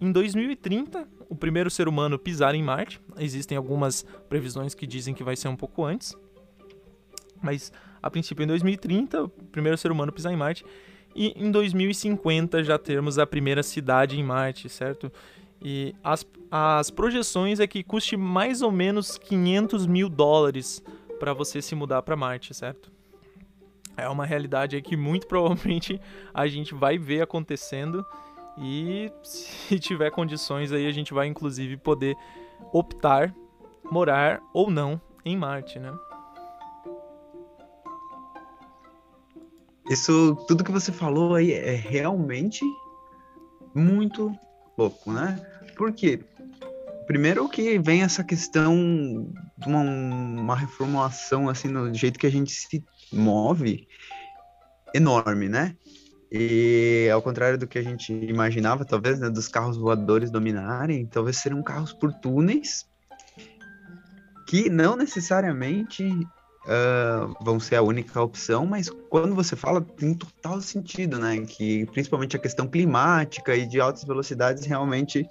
em 0.00 0.10
2030, 0.10 1.08
o 1.28 1.36
primeiro 1.36 1.70
ser 1.70 1.88
humano 1.88 2.18
pisar 2.18 2.54
em 2.54 2.62
Marte. 2.62 3.00
Existem 3.18 3.56
algumas 3.56 4.04
previsões 4.28 4.74
que 4.74 4.86
dizem 4.86 5.14
que 5.14 5.22
vai 5.22 5.36
ser 5.36 5.48
um 5.48 5.56
pouco 5.56 5.84
antes. 5.84 6.14
Mas, 7.42 7.72
a 8.02 8.10
princípio, 8.10 8.42
em 8.42 8.46
2030, 8.46 9.24
o 9.24 9.28
primeiro 9.28 9.78
ser 9.78 9.90
humano 9.90 10.12
pisar 10.12 10.32
em 10.32 10.36
Marte. 10.36 10.64
E 11.14 11.32
em 11.36 11.50
2050 11.50 12.64
já 12.64 12.78
termos 12.78 13.18
a 13.18 13.26
primeira 13.26 13.62
cidade 13.62 14.18
em 14.18 14.22
Marte, 14.22 14.68
certo? 14.68 15.12
E 15.62 15.94
as, 16.02 16.26
as 16.50 16.90
projeções 16.90 17.60
é 17.60 17.66
que 17.66 17.82
custe 17.82 18.16
mais 18.16 18.62
ou 18.62 18.72
menos 18.72 19.16
500 19.16 19.86
mil 19.86 20.08
dólares 20.08 20.82
para 21.18 21.32
você 21.32 21.62
se 21.62 21.74
mudar 21.74 22.02
para 22.02 22.16
Marte, 22.16 22.52
certo? 22.52 22.92
É 23.96 24.08
uma 24.08 24.26
realidade 24.26 24.80
que 24.82 24.96
muito 24.96 25.26
provavelmente 25.28 26.00
a 26.32 26.46
gente 26.48 26.74
vai 26.74 26.98
ver 26.98 27.22
acontecendo 27.22 28.04
e 28.58 29.10
se 29.22 29.78
tiver 29.78 30.10
condições 30.10 30.72
aí 30.72 30.86
a 30.86 30.92
gente 30.92 31.14
vai 31.14 31.26
inclusive 31.26 31.76
poder 31.76 32.16
optar 32.72 33.34
morar 33.90 34.42
ou 34.52 34.70
não 34.70 35.00
em 35.24 35.36
Marte, 35.36 35.78
né? 35.78 35.92
Isso, 39.94 40.34
tudo 40.48 40.64
que 40.64 40.72
você 40.72 40.90
falou 40.90 41.36
aí 41.36 41.52
é 41.52 41.72
realmente 41.76 42.64
muito 43.72 44.36
louco, 44.76 45.12
né? 45.12 45.40
Por 45.76 45.92
quê? 45.92 46.18
Primeiro 47.06 47.48
que 47.48 47.78
vem 47.78 48.02
essa 48.02 48.24
questão 48.24 48.74
de 49.56 49.68
uma, 49.68 49.82
uma 49.82 50.56
reformulação, 50.56 51.48
assim, 51.48 51.68
no 51.68 51.94
jeito 51.94 52.18
que 52.18 52.26
a 52.26 52.30
gente 52.30 52.50
se 52.50 52.84
move, 53.12 53.86
enorme, 54.92 55.48
né? 55.48 55.76
E 56.28 57.08
ao 57.12 57.22
contrário 57.22 57.56
do 57.56 57.68
que 57.68 57.78
a 57.78 57.82
gente 57.84 58.12
imaginava, 58.12 58.84
talvez, 58.84 59.20
né, 59.20 59.30
dos 59.30 59.46
carros 59.46 59.76
voadores 59.76 60.28
dominarem, 60.28 61.06
talvez 61.06 61.36
seriam 61.36 61.62
carros 61.62 61.92
por 61.92 62.12
túneis 62.14 62.84
que 64.48 64.68
não 64.68 64.96
necessariamente 64.96 66.26
uh, 66.64 67.34
vão 67.44 67.60
ser 67.60 67.76
a 67.76 67.82
única 67.82 68.20
opção, 68.20 68.66
mas 68.66 68.88
quando 69.08 69.34
você 69.34 69.54
fala, 69.56 69.80
tem 69.80 70.14
total 70.14 70.60
sentido, 70.60 71.18
né? 71.18 71.40
Que 71.40 71.86
principalmente 71.86 72.36
a 72.36 72.40
questão 72.40 72.66
climática 72.66 73.54
e 73.54 73.66
de 73.66 73.80
altas 73.80 74.04
velocidades 74.04 74.64
realmente 74.64 75.26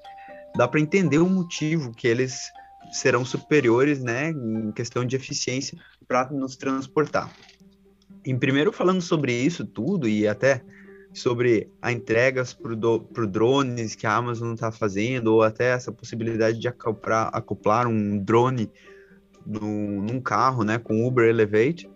dá 0.55 0.67
para 0.67 0.79
entender 0.79 1.17
o 1.17 1.29
motivo 1.29 1.93
que 1.93 2.07
eles 2.07 2.51
serão 2.91 3.25
superiores, 3.25 4.03
né, 4.03 4.29
em 4.29 4.71
questão 4.71 5.05
de 5.05 5.15
eficiência 5.15 5.77
para 6.07 6.29
nos 6.29 6.55
transportar. 6.55 7.31
Em 8.25 8.37
primeiro 8.37 8.71
falando 8.71 9.01
sobre 9.01 9.33
isso 9.33 9.65
tudo 9.65 10.07
e 10.07 10.27
até 10.27 10.61
sobre 11.13 11.69
a 11.81 11.91
entregas 11.91 12.53
para 12.53 13.25
drones 13.25 13.95
que 13.95 14.07
a 14.07 14.15
Amazon 14.15 14.53
está 14.53 14.71
fazendo 14.71 15.27
ou 15.33 15.43
até 15.43 15.71
essa 15.71 15.91
possibilidade 15.91 16.59
de 16.59 16.67
acoplar, 16.67 17.29
acoplar 17.33 17.87
um 17.87 18.17
drone 18.17 18.69
no, 19.45 20.01
num 20.01 20.19
carro, 20.19 20.63
né, 20.63 20.77
com 20.77 21.05
Uber 21.05 21.27
Elevate, 21.27 21.89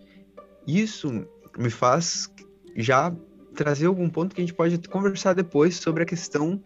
isso 0.66 1.26
me 1.56 1.70
faz 1.70 2.32
já 2.76 3.14
trazer 3.54 3.86
algum 3.86 4.08
ponto 4.08 4.34
que 4.34 4.40
a 4.40 4.44
gente 4.44 4.54
pode 4.54 4.78
conversar 4.88 5.34
depois 5.34 5.76
sobre 5.76 6.02
a 6.02 6.06
questão 6.06 6.62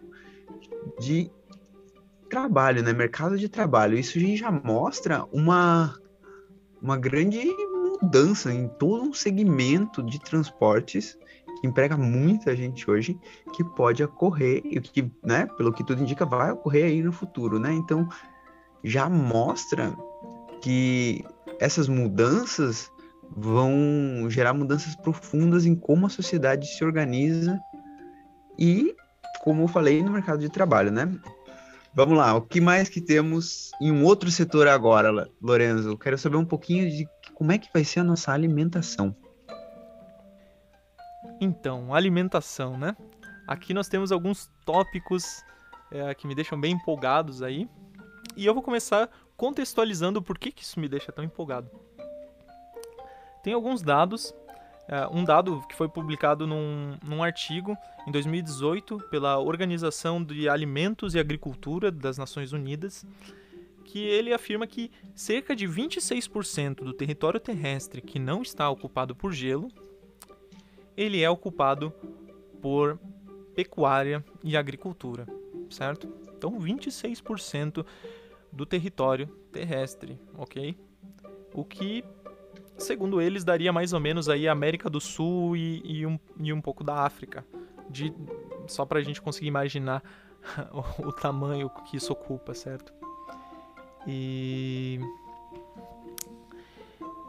de 1.01 1.31
trabalho, 2.29 2.83
né? 2.83 2.93
Mercado 2.93 3.39
de 3.39 3.49
trabalho. 3.49 3.97
Isso 3.97 4.19
já 4.37 4.51
mostra 4.51 5.25
uma, 5.33 5.95
uma 6.81 6.97
grande 6.97 7.45
mudança 8.03 8.53
em 8.53 8.69
todo 8.69 9.05
um 9.05 9.13
segmento 9.13 10.03
de 10.03 10.19
transportes 10.19 11.17
que 11.61 11.67
emprega 11.67 11.97
muita 11.97 12.57
gente 12.57 12.91
hoje 12.91 13.19
que 13.55 13.63
pode 13.63 14.03
ocorrer 14.03 14.63
e 14.65 14.81
que, 14.81 15.11
né, 15.23 15.47
pelo 15.57 15.73
que 15.73 15.85
tudo 15.85 16.03
indica, 16.03 16.27
vai 16.27 16.51
ocorrer 16.51 16.87
aí 16.87 17.03
no 17.03 17.13
futuro, 17.13 17.59
né? 17.59 17.73
Então 17.73 18.09
já 18.83 19.09
mostra 19.09 19.97
que 20.63 21.25
essas 21.61 21.89
mudanças 21.89 22.91
vão 23.37 24.27
gerar 24.29 24.55
mudanças 24.55 24.95
profundas 24.97 25.67
em 25.67 25.75
como 25.75 26.07
a 26.07 26.11
sociedade 26.11 26.67
se 26.67 26.85
organiza 26.85 27.61
e, 28.59 28.95
como 29.43 29.63
eu 29.63 29.69
falei, 29.69 30.03
no 30.03 30.13
mercado 30.13 30.39
de 30.39 30.49
trabalho, 30.49 30.91
né? 30.91 31.13
Vamos 31.95 32.17
lá, 32.17 32.35
o 32.35 32.41
que 32.41 32.61
mais 32.61 32.89
que 32.89 33.01
temos 33.01 33.71
em 33.81 33.93
um 33.93 34.05
outro 34.05 34.31
setor 34.31 34.67
agora, 34.67 35.29
Lorenzo? 35.43 35.99
Quero 35.99 36.17
saber 36.17 36.37
um 36.37 36.45
pouquinho 36.45 36.89
de 36.89 37.07
como 37.35 37.53
é 37.53 37.59
que 37.59 37.69
vai 37.73 37.85
ser 37.85 38.01
a 38.01 38.05
nossa 38.05 38.33
alimentação. 38.33 39.15
Então, 41.41 41.95
alimentação, 41.95 42.79
né? 42.79 42.97
Aqui 43.47 43.75
nós 43.75 43.89
temos 43.89 44.13
alguns 44.13 44.51
tópicos 44.65 45.43
é, 45.91 46.15
que 46.15 46.27
me 46.27 46.35
deixam 46.35 46.59
bem 46.59 46.75
empolgados 46.75 47.43
aí. 47.43 47.69
E 48.37 48.47
eu 48.47 48.55
vou 48.55 48.63
começar 48.63 49.11
contextualizando 49.43 50.23
por 50.23 50.39
que, 50.39 50.53
que 50.53 50.63
isso 50.63 50.79
me 50.79 50.89
deixa 50.89 51.11
tão 51.11 51.25
empolgado. 51.25 51.69
Tem 53.43 53.53
alguns 53.53 53.83
dados 53.83 54.33
é, 54.87 55.09
um 55.09 55.25
dado 55.25 55.61
que 55.69 55.75
foi 55.75 55.89
publicado 55.89 56.47
num, 56.47 56.97
num 57.03 57.25
artigo 57.25 57.77
em 58.07 58.13
2018 58.13 59.01
pela 59.11 59.41
Organização 59.41 60.23
de 60.23 60.49
Alimentos 60.49 61.17
e 61.17 61.19
Agricultura 61.19 61.91
das 61.91 62.17
Nações 62.17 62.53
Unidas, 62.53 63.05
que 63.85 63.99
ele 63.99 64.33
afirma 64.33 64.65
que 64.65 64.93
cerca 65.13 65.57
de 65.57 65.67
26% 65.67 66.77
do 66.85 66.93
território 66.93 67.41
terrestre 67.41 68.01
que 68.01 68.21
não 68.21 68.43
está 68.43 68.71
ocupado 68.71 69.13
por 69.13 69.33
gelo, 69.33 69.73
ele 70.97 71.21
é 71.21 71.29
ocupado 71.29 71.93
por 72.61 72.97
pecuária 73.57 74.25
e 74.45 74.57
agricultura, 74.57 75.27
certo? 75.69 76.15
Então 76.37 76.61
26% 76.61 77.85
do 78.53 78.67
território 78.67 79.27
terrestre, 79.51 80.21
ok? 80.37 80.77
O 81.55 81.65
que 81.65 82.05
segundo 82.83 83.21
eles, 83.21 83.45
daria 83.45 83.73
mais 83.73 83.93
ou 83.93 84.01
menos 84.01 84.29
aí 84.29 84.49
a 84.49 84.53
América 84.53 84.91
do 84.91 85.01
Sul 85.01 85.57
e, 85.57 85.83
e, 85.85 86.07
um, 86.07 86.19
e 86.39 86.53
um 86.53 86.61
pouco 86.61 86.85
da 86.85 87.05
África. 87.05 87.45
De, 87.89 88.13
só 88.67 88.85
para 88.85 88.99
a 88.99 89.03
gente 89.03 89.21
conseguir 89.21 89.49
imaginar 89.49 90.03
o, 90.99 91.13
tamanho 91.13 91.71
que 91.87 91.97
isso 91.97 92.13
ocupa, 92.13 92.55
certo? 92.55 92.93
E... 94.07 95.01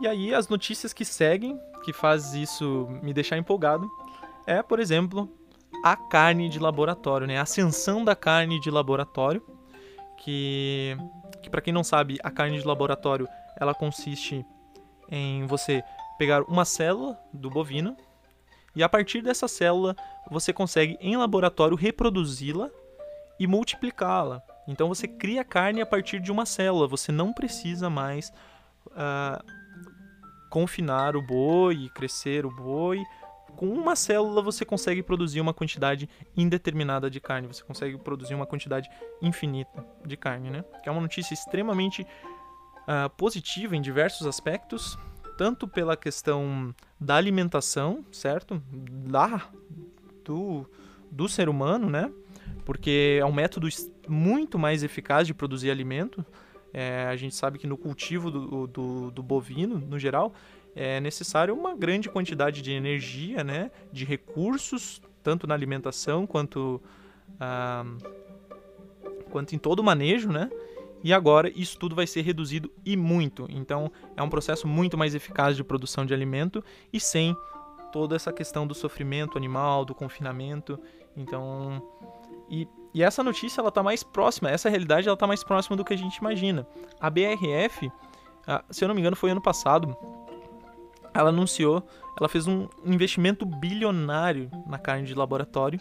E 0.01 0.07
aí 0.07 0.33
as 0.33 0.49
notícias 0.49 0.91
que 0.91 1.05
seguem, 1.05 1.57
que 1.85 1.93
faz 1.93 2.33
isso 2.33 2.87
me 3.01 3.13
deixar 3.13 3.37
empolgado, 3.37 3.89
é, 4.45 4.61
por 4.61 4.79
exemplo, 4.79 5.29
a 5.81 5.95
carne 5.95 6.49
de 6.49 6.59
laboratório, 6.59 7.25
né? 7.25 7.37
A 7.37 7.43
ascensão 7.43 8.03
da 8.03 8.13
carne 8.15 8.59
de 8.59 8.69
laboratório, 8.69 9.41
que, 10.23 10.95
que 11.41 11.49
para 11.49 11.61
quem 11.61 11.73
não 11.73 11.83
sabe, 11.83 12.17
a 12.23 12.31
carne 12.31 12.57
de 12.57 12.65
laboratório, 12.65 13.27
ela 13.59 13.73
consiste 13.73 14.45
em 15.09 15.45
você 15.45 15.83
pegar 16.17 16.43
uma 16.43 16.63
célula 16.63 17.19
do 17.33 17.49
bovino 17.49 17.97
e 18.75 18.81
a 18.81 18.89
partir 18.89 19.21
dessa 19.21 19.47
célula 19.47 19.95
você 20.31 20.53
consegue 20.53 20.97
em 21.01 21.17
laboratório 21.17 21.75
reproduzi-la 21.75 22.69
e 23.39 23.45
multiplicá-la. 23.45 24.41
Então 24.67 24.87
você 24.87 25.07
cria 25.07 25.43
carne 25.43 25.81
a 25.81 25.85
partir 25.85 26.19
de 26.21 26.31
uma 26.31 26.45
célula, 26.45 26.87
você 26.87 27.11
não 27.11 27.33
precisa 27.33 27.89
mais 27.89 28.31
uh, 28.87 29.43
confinar 30.49 31.17
o 31.17 31.21
boi, 31.21 31.89
crescer 31.93 32.45
o 32.45 32.51
boi. 32.51 33.03
Com 33.55 33.67
uma 33.69 33.95
célula 33.95 34.41
você 34.41 34.65
consegue 34.65 35.03
produzir 35.03 35.39
uma 35.39 35.53
quantidade 35.53 36.09
indeterminada 36.35 37.09
de 37.09 37.19
carne, 37.19 37.47
você 37.47 37.63
consegue 37.63 37.97
produzir 37.97 38.33
uma 38.33 38.45
quantidade 38.45 38.89
infinita 39.21 39.85
de 40.05 40.17
carne, 40.17 40.49
né? 40.49 40.63
Que 40.81 40.89
é 40.89 40.91
uma 40.91 41.01
notícia 41.01 41.33
extremamente 41.33 42.01
uh, 42.01 43.09
positiva 43.17 43.75
em 43.75 43.81
diversos 43.81 44.27
aspectos, 44.27 44.97
tanto 45.37 45.67
pela 45.67 45.95
questão 45.95 46.73
da 46.99 47.15
alimentação, 47.15 48.03
certo? 48.11 48.61
Lá 49.09 49.49
do, 50.23 50.69
do 51.11 51.27
ser 51.27 51.49
humano, 51.49 51.89
né? 51.89 52.11
Porque 52.65 53.17
é 53.19 53.25
um 53.25 53.31
método 53.31 53.67
muito 54.07 54.57
mais 54.57 54.83
eficaz 54.83 55.27
de 55.27 55.33
produzir 55.33 55.69
alimento. 55.69 56.25
É, 56.73 57.05
a 57.05 57.15
gente 57.15 57.35
sabe 57.35 57.59
que 57.59 57.67
no 57.67 57.77
cultivo 57.77 58.31
do, 58.31 58.67
do, 58.67 59.11
do, 59.11 59.23
bovino, 59.23 59.77
no 59.77 59.99
geral, 59.99 60.33
é 60.75 60.99
necessário 60.99 61.53
uma 61.53 61.75
grande 61.75 62.09
quantidade 62.09 62.61
de 62.61 62.71
energia, 62.71 63.43
né? 63.43 63.71
De 63.91 64.05
recursos, 64.05 65.01
tanto 65.21 65.47
na 65.47 65.53
alimentação 65.53 66.25
quanto, 66.25 66.81
ah, 67.39 67.85
quanto 69.31 69.55
em 69.55 69.57
todo 69.57 69.79
o 69.79 69.83
manejo, 69.83 70.31
né? 70.31 70.49
E 71.03 71.13
agora 71.13 71.51
isso 71.53 71.77
tudo 71.77 71.95
vai 71.95 72.07
ser 72.07 72.21
reduzido 72.21 72.71
e 72.85 72.95
muito. 72.95 73.45
Então 73.49 73.91
é 74.15 74.23
um 74.23 74.29
processo 74.29 74.67
muito 74.67 74.97
mais 74.97 75.13
eficaz 75.13 75.55
de 75.55 75.63
produção 75.63 76.05
de 76.05 76.13
alimento 76.13 76.63
e 76.91 76.99
sem 76.99 77.35
toda 77.91 78.15
essa 78.15 78.31
questão 78.31 78.65
do 78.65 78.73
sofrimento 78.73 79.37
animal, 79.37 79.85
do 79.85 79.93
confinamento. 79.93 80.79
Então, 81.15 81.83
e, 82.49 82.67
e 82.93 83.03
essa 83.03 83.21
notícia 83.21 83.61
ela 83.61 83.69
está 83.69 83.83
mais 83.83 84.01
próxima, 84.01 84.49
essa 84.49 84.69
realidade 84.69 85.07
ela 85.07 85.13
está 85.13 85.27
mais 85.27 85.43
próxima 85.43 85.75
do 85.75 85.85
que 85.85 85.93
a 85.93 85.97
gente 85.97 86.15
imagina. 86.17 86.65
A 86.99 87.09
BRF, 87.09 87.91
se 88.71 88.83
eu 88.83 88.87
não 88.87 88.95
me 88.95 89.01
engano, 89.01 89.15
foi 89.15 89.29
ano 89.29 89.41
passado, 89.41 89.95
ela 91.13 91.29
anunciou, 91.29 91.87
ela 92.19 92.29
fez 92.29 92.47
um 92.47 92.67
investimento 92.85 93.45
bilionário 93.45 94.49
na 94.67 94.77
carne 94.77 95.05
de 95.05 95.13
laboratório 95.13 95.79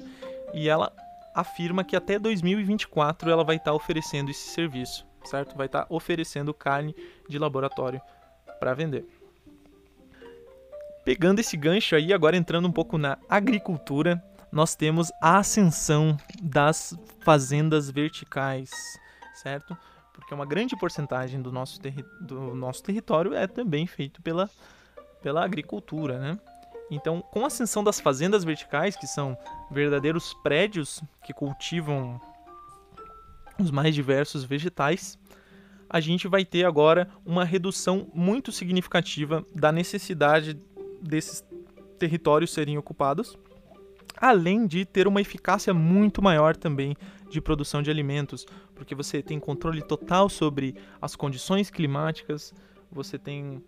e 0.52 0.68
ela 0.68 0.92
afirma 1.34 1.84
que 1.84 1.96
até 1.96 2.18
2024 2.18 3.30
ela 3.30 3.44
vai 3.44 3.56
estar 3.56 3.70
tá 3.70 3.74
oferecendo 3.74 4.30
esse 4.30 4.50
serviço, 4.50 5.06
certo? 5.24 5.56
Vai 5.56 5.66
estar 5.66 5.82
tá 5.82 5.86
oferecendo 5.88 6.52
carne 6.52 6.94
de 7.28 7.38
laboratório 7.38 8.00
para 8.58 8.74
vender. 8.74 9.06
Pegando 11.04 11.40
esse 11.40 11.56
gancho 11.56 11.96
aí, 11.96 12.12
agora 12.12 12.36
entrando 12.36 12.68
um 12.68 12.72
pouco 12.72 12.96
na 12.96 13.18
agricultura, 13.28 14.22
nós 14.52 14.76
temos 14.76 15.10
a 15.20 15.38
ascensão 15.38 16.16
das 16.40 16.94
fazendas 17.20 17.90
verticais, 17.90 18.70
certo? 19.34 19.76
Porque 20.12 20.32
uma 20.32 20.46
grande 20.46 20.76
porcentagem 20.76 21.40
do 21.40 21.50
nosso, 21.50 21.80
do 22.20 22.54
nosso 22.54 22.82
território 22.82 23.34
é 23.34 23.46
também 23.46 23.86
feito 23.86 24.22
pela, 24.22 24.48
pela 25.23 25.45
agricultura, 25.45 26.19
né? 26.19 26.38
Então, 26.91 27.23
com 27.23 27.45
a 27.45 27.47
ascensão 27.47 27.83
das 27.83 27.99
fazendas 27.99 28.45
verticais, 28.45 28.97
que 28.97 29.07
são 29.07 29.37
verdadeiros 29.71 30.35
prédios 30.43 31.02
que 31.25 31.33
cultivam 31.33 32.21
os 33.59 33.71
mais 33.71 33.95
diversos 33.95 34.45
vegetais, 34.45 35.19
a 35.88 36.00
gente 36.00 36.29
vai 36.29 36.45
ter 36.45 36.64
agora 36.64 37.09
uma 37.25 37.45
redução 37.45 38.11
muito 38.12 38.52
significativa 38.52 39.45
da 39.55 39.73
necessidade 39.73 40.59
desses 41.00 41.45
territórios 41.99 42.52
serem 42.52 42.76
ocupados 42.76 43.38
além 44.23 44.69
de 44.69 44.85
ter 44.85 45.09
uma 45.09 45.21
eficácia 45.21 45.75
muito 45.75 46.23
maior 46.23 46.57
também 46.57 46.97
de 47.29 47.41
produção 47.41 47.83
de 47.83 47.91
alimentos, 47.91 48.47
porque 48.73 48.95
você 48.95 49.21
tem 49.21 49.41
controle 49.41 49.83
total 49.83 50.29
sobre 50.29 50.76
as 51.00 51.17
condições 51.17 51.71
climáticas, 51.71 52.55
você 52.91 53.19
tem 53.19 53.61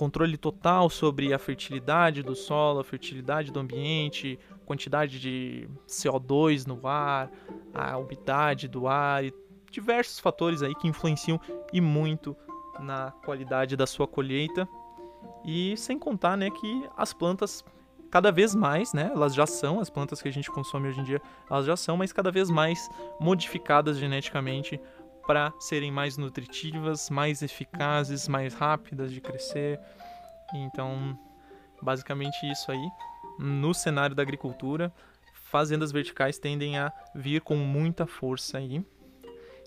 controle 0.00 0.38
total 0.38 0.88
sobre 0.88 1.34
a 1.34 1.38
fertilidade 1.38 2.22
do 2.22 2.34
solo, 2.34 2.80
a 2.80 2.84
fertilidade 2.84 3.52
do 3.52 3.60
ambiente, 3.60 4.38
quantidade 4.64 5.20
de 5.20 5.68
CO2 5.86 6.66
no 6.66 6.86
ar, 6.86 7.30
a 7.74 7.98
umidade 7.98 8.66
do 8.66 8.88
ar 8.88 9.22
e 9.22 9.30
diversos 9.70 10.18
fatores 10.18 10.62
aí 10.62 10.74
que 10.74 10.88
influenciam 10.88 11.38
e 11.70 11.82
muito 11.82 12.34
na 12.78 13.10
qualidade 13.26 13.76
da 13.76 13.86
sua 13.86 14.08
colheita. 14.08 14.66
E 15.44 15.76
sem 15.76 15.98
contar, 15.98 16.34
né, 16.34 16.48
que 16.50 16.88
as 16.96 17.12
plantas 17.12 17.62
cada 18.10 18.32
vez 18.32 18.54
mais, 18.54 18.94
né? 18.94 19.10
Elas 19.14 19.34
já 19.34 19.46
são, 19.46 19.80
as 19.80 19.90
plantas 19.90 20.22
que 20.22 20.28
a 20.28 20.32
gente 20.32 20.50
consome 20.50 20.88
hoje 20.88 21.00
em 21.00 21.04
dia, 21.04 21.20
elas 21.48 21.66
já 21.66 21.76
são, 21.76 21.98
mas 21.98 22.10
cada 22.10 22.30
vez 22.30 22.48
mais 22.48 22.88
modificadas 23.20 23.98
geneticamente 23.98 24.80
para 25.26 25.52
serem 25.58 25.90
mais 25.90 26.16
nutritivas, 26.16 27.10
mais 27.10 27.42
eficazes, 27.42 28.28
mais 28.28 28.54
rápidas 28.54 29.12
de 29.12 29.20
crescer. 29.20 29.78
Então, 30.54 31.18
basicamente 31.82 32.36
isso 32.50 32.70
aí. 32.70 32.88
No 33.38 33.72
cenário 33.72 34.14
da 34.14 34.22
agricultura, 34.22 34.92
fazendas 35.50 35.90
verticais 35.92 36.38
tendem 36.38 36.78
a 36.78 36.92
vir 37.14 37.40
com 37.40 37.56
muita 37.56 38.06
força 38.06 38.58
aí. 38.58 38.84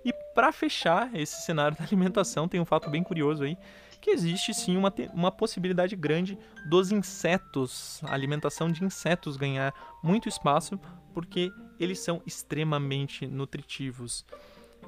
E 0.06 0.12
para 0.34 0.52
fechar 0.52 1.14
esse 1.16 1.42
cenário 1.42 1.76
da 1.80 1.84
alimentação, 1.84 2.48
tem 2.48 2.60
um 2.60 2.66
fato 2.66 2.90
bem 2.90 3.04
curioso 3.04 3.44
aí, 3.44 3.58
que 4.02 4.12
existe 4.12 4.54
sim 4.54 4.76
uma, 4.76 4.94
uma 5.14 5.32
possibilidade 5.32 5.96
grande 5.96 6.38
dos 6.70 6.92
insetos, 6.92 8.02
a 8.04 8.14
alimentação 8.14 8.70
de 8.70 8.84
insetos 8.84 9.38
ganhar 9.38 9.74
muito 10.04 10.28
espaço, 10.28 10.78
porque 11.14 11.50
eles 11.80 12.00
são 12.00 12.22
extremamente 12.26 13.26
nutritivos. 13.26 14.26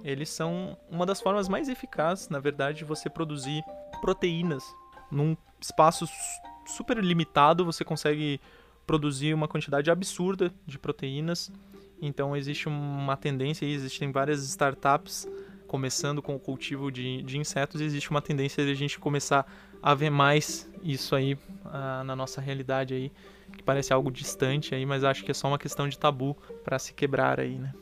Eles 0.04 0.30
são 0.30 0.78
uma 0.90 1.06
das 1.06 1.22
formas 1.22 1.48
mais 1.48 1.70
eficazes, 1.70 2.30
na 2.30 2.40
verdade, 2.40 2.80
de 2.80 2.86
você 2.86 3.10
produzir 3.10 3.64
proteínas. 4.02 4.64
Num 5.12 5.36
espaço 5.60 6.08
super 6.66 6.98
limitado, 6.98 7.66
você 7.66 7.84
consegue 7.84 8.40
produzir 8.86 9.34
uma 9.34 9.48
quantidade 9.48 9.90
absurda 9.90 10.54
de 10.66 10.78
proteínas. 10.78 11.52
Então 12.02 12.36
existe 12.36 12.68
uma 12.68 13.16
tendência, 13.16 13.66
existem 13.66 14.12
várias 14.12 14.44
startups 14.44 15.28
começando 15.68 16.22
com 16.22 16.36
o 16.36 16.40
cultivo 16.40 16.92
de, 16.92 17.24
de 17.24 17.38
insetos, 17.38 17.82
existe 17.82 18.12
uma 18.12 18.22
tendência 18.22 18.64
de 18.64 18.72
a 18.72 18.75
gente 18.75 19.00
começar 19.00 19.46
a 19.82 19.94
ver 19.94 20.10
mais 20.10 20.70
isso 20.84 21.16
aí 21.16 21.34
uh, 21.34 22.04
na 22.06 22.16
nossa 22.16 22.40
realidade 22.40 22.94
aí, 22.94 23.12
que 23.58 23.64
parece 23.64 23.92
algo 23.92 24.12
distante 24.12 24.75
aí, 24.75 24.86
mas 24.86 25.04
acho 25.04 25.24
que 25.24 25.32
é 25.32 25.34
só 25.34 25.48
uma 25.48 25.58
questão 25.58 25.90
de 25.90 25.98
tabu 25.98 26.38
para 26.64 26.78
se 26.78 26.94
quebrar 26.94 27.40
aí, 27.40 27.58
né? 27.58 27.74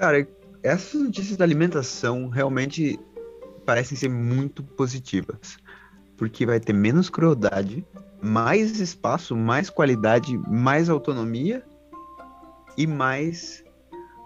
Cara, 0.00 0.26
essas 0.62 0.98
notícias 0.98 1.36
da 1.36 1.44
alimentação 1.44 2.30
realmente 2.30 2.98
parecem 3.66 3.98
ser 3.98 4.08
muito 4.08 4.62
positivas, 4.62 5.58
porque 6.16 6.46
vai 6.46 6.58
ter 6.58 6.72
menos 6.72 7.10
crueldade, 7.10 7.86
mais 8.22 8.80
espaço, 8.80 9.36
mais 9.36 9.68
qualidade, 9.68 10.38
mais 10.48 10.88
autonomia 10.88 11.62
e 12.78 12.86
mais 12.86 13.62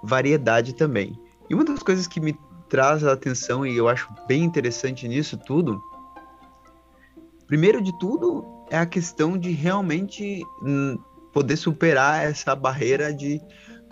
variedade 0.04 0.76
também. 0.76 1.18
E 1.50 1.54
uma 1.56 1.64
das 1.64 1.82
coisas 1.82 2.06
que 2.06 2.20
me 2.20 2.38
traz 2.68 3.02
a 3.02 3.12
atenção 3.12 3.66
e 3.66 3.76
eu 3.76 3.88
acho 3.88 4.08
bem 4.28 4.44
interessante 4.44 5.08
nisso 5.08 5.36
tudo, 5.36 5.82
primeiro 7.48 7.82
de 7.82 7.98
tudo, 7.98 8.44
é 8.70 8.78
a 8.78 8.86
questão 8.86 9.36
de 9.36 9.50
realmente 9.50 10.40
hum, 10.62 10.96
poder 11.32 11.56
superar 11.56 12.24
essa 12.24 12.54
barreira 12.54 13.12
de 13.12 13.42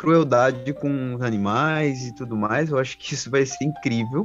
crueldade 0.03 0.73
com 0.75 1.15
os 1.15 1.23
animais 1.23 2.09
e 2.09 2.13
tudo 2.13 2.37
mais. 2.37 2.71
Eu 2.71 2.79
acho 2.79 2.99
que 2.99 3.15
isso 3.15 3.31
vai 3.31 3.47
ser 3.47 3.65
incrível. 3.65 4.25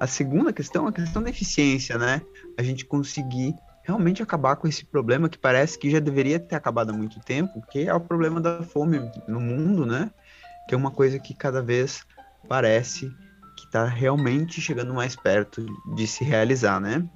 A 0.00 0.06
segunda 0.06 0.50
questão 0.50 0.86
é 0.86 0.88
a 0.88 0.92
questão 0.92 1.22
da 1.22 1.28
eficiência, 1.28 1.98
né? 1.98 2.22
A 2.56 2.62
gente 2.62 2.86
conseguir 2.86 3.54
realmente 3.82 4.22
acabar 4.22 4.56
com 4.56 4.66
esse 4.66 4.82
problema 4.82 5.28
que 5.28 5.36
parece 5.36 5.78
que 5.78 5.90
já 5.90 5.98
deveria 5.98 6.40
ter 6.40 6.56
acabado 6.56 6.88
há 6.88 6.92
muito 6.94 7.20
tempo, 7.20 7.60
que 7.70 7.86
é 7.86 7.92
o 7.92 8.00
problema 8.00 8.40
da 8.40 8.62
fome 8.62 8.98
no 9.28 9.38
mundo, 9.38 9.84
né? 9.84 10.10
Que 10.66 10.74
é 10.74 10.78
uma 10.78 10.90
coisa 10.90 11.18
que 11.18 11.34
cada 11.34 11.60
vez 11.60 12.02
parece 12.48 13.10
que 13.58 13.66
está 13.66 13.84
realmente 13.84 14.58
chegando 14.58 14.94
mais 14.94 15.14
perto 15.14 15.66
de 15.94 16.06
se 16.06 16.24
realizar, 16.24 16.80
né? 16.80 17.06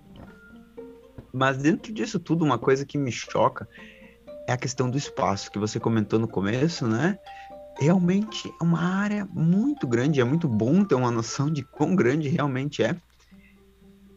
Mas 1.32 1.56
dentro 1.56 1.90
disso 1.90 2.20
tudo, 2.20 2.44
uma 2.44 2.58
coisa 2.58 2.84
que 2.84 2.98
me 2.98 3.10
choca 3.10 3.66
é 4.46 4.52
a 4.52 4.58
questão 4.58 4.90
do 4.90 4.98
espaço 4.98 5.50
que 5.50 5.58
você 5.58 5.80
comentou 5.80 6.18
no 6.18 6.28
começo, 6.28 6.86
né? 6.86 7.18
Realmente 7.78 8.52
é 8.60 8.64
uma 8.64 8.80
área 8.80 9.28
muito 9.32 9.86
grande, 9.86 10.20
é 10.20 10.24
muito 10.24 10.48
bom 10.48 10.84
ter 10.84 10.94
uma 10.94 11.10
noção 11.10 11.50
de 11.50 11.62
quão 11.62 11.94
grande 11.94 12.28
realmente 12.28 12.82
é. 12.82 12.96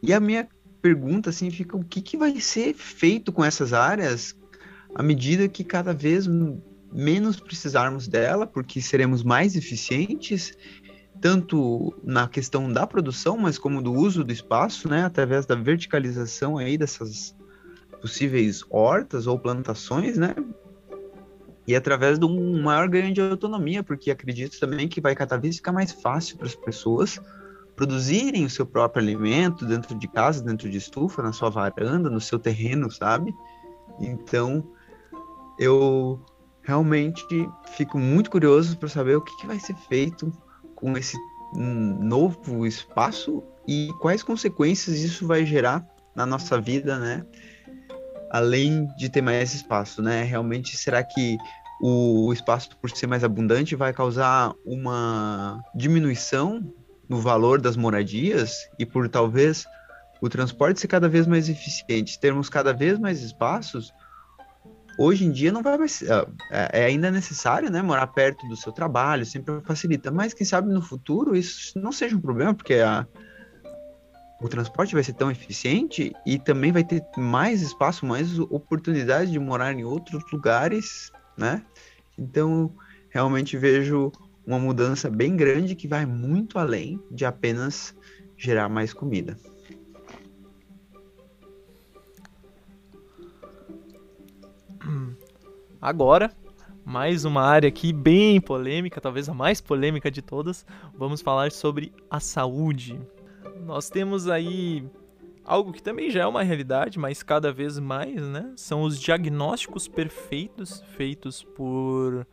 E 0.02 0.14
a 0.14 0.20
minha 0.20 0.48
pergunta 0.82 1.30
assim 1.30 1.50
fica 1.50 1.76
o 1.76 1.84
que, 1.84 2.02
que 2.02 2.18
vai 2.18 2.40
ser 2.40 2.74
feito 2.74 3.32
com 3.32 3.44
essas 3.44 3.74
áreas 3.74 4.36
à 4.94 5.04
medida 5.04 5.48
que 5.48 5.64
cada 5.64 5.94
vez 5.94 6.28
menos 6.92 7.40
precisarmos 7.40 8.08
dela, 8.08 8.48
porque 8.48 8.82
seremos 8.82 9.24
mais 9.24 9.56
eficientes 9.56 10.56
tanto 11.20 11.96
na 12.04 12.28
questão 12.28 12.72
da 12.72 12.86
produção, 12.86 13.38
mas 13.38 13.58
como 13.58 13.82
do 13.82 13.92
uso 13.92 14.24
do 14.24 14.32
espaço, 14.32 14.88
né, 14.88 15.04
através 15.04 15.46
da 15.46 15.56
verticalização 15.56 16.58
aí 16.58 16.78
dessas 16.78 17.36
possíveis 18.02 18.64
hortas 18.70 19.26
ou 19.26 19.40
plantações, 19.40 20.18
né, 20.18 20.36
e 21.68 21.76
através 21.76 22.18
de 22.18 22.26
um 22.26 22.62
maior 22.64 22.88
ganho 22.88 23.14
de 23.14 23.20
autonomia, 23.20 23.84
porque 23.84 24.10
acredito 24.10 24.58
também 24.58 24.88
que 24.88 25.02
vai 25.02 25.14
cada 25.14 25.38
vez 25.38 25.58
ficar 25.58 25.74
mais 25.74 25.92
fácil 25.92 26.38
para 26.38 26.48
as 26.48 26.56
pessoas 26.56 27.20
produzirem 27.76 28.46
o 28.46 28.50
seu 28.50 28.66
próprio 28.66 29.04
alimento 29.04 29.66
dentro 29.66 29.94
de 29.94 30.08
casa, 30.08 30.44
dentro 30.44 30.70
de 30.70 30.78
estufa, 30.78 31.22
na 31.22 31.34
sua 31.34 31.50
varanda, 31.50 32.10
no 32.10 32.22
seu 32.22 32.40
terreno, 32.40 32.90
sabe? 32.90 33.36
Então, 34.00 34.66
eu 35.60 36.20
realmente 36.64 37.24
fico 37.76 38.00
muito 38.00 38.32
curioso 38.32 38.78
para 38.78 38.90
saber 38.90 39.16
o 39.16 39.22
que, 39.22 39.36
que 39.38 39.46
vai 39.46 39.60
ser 39.60 39.76
feito 39.76 40.32
com 40.74 40.98
esse 40.98 41.18
novo 41.54 42.66
espaço 42.66 43.44
e 43.68 43.90
quais 44.00 44.24
consequências 44.24 44.98
isso 44.98 45.28
vai 45.28 45.46
gerar 45.46 45.86
na 46.16 46.26
nossa 46.26 46.60
vida, 46.60 46.98
né? 46.98 47.26
Além 48.30 48.88
de 48.98 49.10
ter 49.10 49.22
mais 49.22 49.54
espaço, 49.54 50.02
né? 50.02 50.24
Realmente, 50.24 50.76
será 50.76 51.04
que 51.04 51.38
o 51.82 52.32
espaço, 52.34 52.76
por 52.78 52.90
ser 52.90 53.08
mais 53.08 53.24
abundante, 53.24 53.76
vai 53.76 53.94
causar 53.94 54.54
uma 54.66 55.64
diminuição 55.76 56.74
no 57.08 57.20
valor 57.20 57.62
das 57.62 57.78
moradias 57.78 58.68
e 58.78 58.86
por 58.86 59.08
talvez 59.08 59.66
o 60.20 60.28
transporte 60.28 60.80
ser 60.80 60.88
cada 60.88 61.08
vez 61.08 61.28
mais 61.28 61.48
eficiente, 61.48 62.20
termos 62.20 62.50
cada 62.50 62.74
vez 62.74 62.98
mais 62.98 63.22
espaços, 63.22 63.94
hoje 64.98 65.26
em 65.26 65.32
dia 65.32 65.52
não 65.52 65.62
vai 65.62 65.78
mais 65.78 66.02
é, 66.02 66.28
é 66.74 66.86
ainda 66.86 67.12
necessário, 67.12 67.70
né, 67.70 67.82
morar 67.82 68.08
perto 68.08 68.48
do 68.48 68.56
seu 68.56 68.72
trabalho, 68.72 69.26
sempre 69.26 69.62
facilita, 69.62 70.10
mas 70.10 70.34
quem 70.34 70.46
sabe 70.46 70.74
no 70.74 70.82
futuro 70.82 71.36
isso 71.36 71.80
não 71.80 71.92
seja 71.92 72.16
um 72.16 72.22
problema, 72.22 72.54
porque 72.54 72.76
a, 72.76 73.06
o 74.40 74.48
transporte 74.48 74.94
vai 74.94 75.04
ser 75.04 75.14
tão 75.14 75.32
eficiente 75.32 76.14
e 76.26 76.38
também 76.38 76.72
vai 76.72 76.84
ter 76.84 77.04
mais 77.18 77.62
espaço, 77.62 78.06
mais 78.06 78.38
oportunidade 78.40 79.32
de 79.32 79.40
morar 79.40 79.74
em 79.74 79.84
outros 79.84 80.24
lugares, 80.32 81.12
né? 81.36 81.64
Então, 82.18 82.72
realmente 83.10 83.58
vejo 83.58 84.12
uma 84.46 84.60
mudança 84.60 85.10
bem 85.10 85.36
grande 85.36 85.76
que 85.76 85.88
vai 85.88 86.06
muito 86.06 86.60
além 86.60 87.02
de 87.12 87.26
apenas 87.26 87.96
gerar 88.38 88.70
mais 88.70 88.94
comida. 88.94 89.38
Agora, 95.82 96.32
mais 96.86 97.26
uma 97.26 97.42
área 97.42 97.68
aqui 97.68 97.92
bem 97.92 98.40
polêmica, 98.40 99.02
talvez 99.02 99.28
a 99.28 99.34
mais 99.34 99.60
polêmica 99.60 100.10
de 100.10 100.22
todas. 100.22 100.66
Vamos 100.96 101.22
falar 101.22 101.52
sobre 101.52 101.92
a 102.10 102.20
saúde. 102.20 103.00
Nós 103.68 103.90
temos 103.90 104.30
aí 104.30 104.90
algo 105.44 105.74
que 105.74 105.84
também 105.84 106.10
já 106.10 106.22
é 106.22 106.26
uma 106.26 106.42
realidade, 106.42 106.98
mas 106.98 107.22
cada 107.22 107.52
vez 107.52 107.78
mais, 107.78 108.16
né? 108.16 108.54
São 108.56 108.82
os 108.82 108.98
diagnósticos 108.98 109.90
perfeitos 109.90 110.82
feitos 110.96 111.44
por 111.44 112.26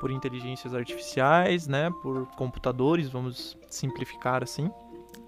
por 0.00 0.12
inteligências 0.12 0.76
artificiais, 0.76 1.66
né, 1.66 1.90
por 2.02 2.24
computadores, 2.36 3.08
vamos 3.08 3.58
simplificar 3.68 4.44
assim, 4.44 4.70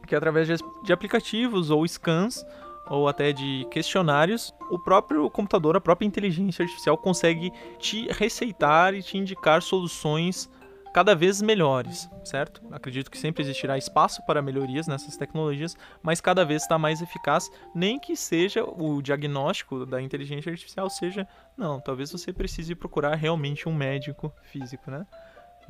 que 0.06 0.14
através 0.14 0.46
de, 0.46 0.54
de 0.84 0.92
aplicativos 0.92 1.70
ou 1.70 1.84
scans 1.88 2.46
ou 2.88 3.08
até 3.08 3.32
de 3.32 3.66
questionários, 3.72 4.54
o 4.70 4.78
próprio 4.78 5.28
computador, 5.28 5.76
a 5.76 5.80
própria 5.80 6.06
inteligência 6.06 6.62
artificial 6.62 6.96
consegue 6.96 7.52
te 7.80 8.06
receitar 8.12 8.94
e 8.94 9.02
te 9.02 9.18
indicar 9.18 9.60
soluções 9.60 10.48
cada 10.92 11.14
vez 11.14 11.40
melhores, 11.40 12.10
certo? 12.24 12.62
Acredito 12.72 13.10
que 13.10 13.18
sempre 13.18 13.42
existirá 13.42 13.78
espaço 13.78 14.24
para 14.26 14.42
melhorias 14.42 14.86
nessas 14.86 15.16
tecnologias, 15.16 15.76
mas 16.02 16.20
cada 16.20 16.44
vez 16.44 16.62
está 16.62 16.78
mais 16.78 17.00
eficaz, 17.00 17.50
nem 17.74 17.98
que 17.98 18.16
seja 18.16 18.64
o 18.64 19.00
diagnóstico 19.00 19.86
da 19.86 20.00
inteligência 20.02 20.50
artificial 20.50 20.90
seja, 20.90 21.26
não, 21.56 21.80
talvez 21.80 22.10
você 22.10 22.32
precise 22.32 22.74
procurar 22.74 23.14
realmente 23.14 23.68
um 23.68 23.74
médico 23.74 24.32
físico, 24.42 24.90
né? 24.90 25.06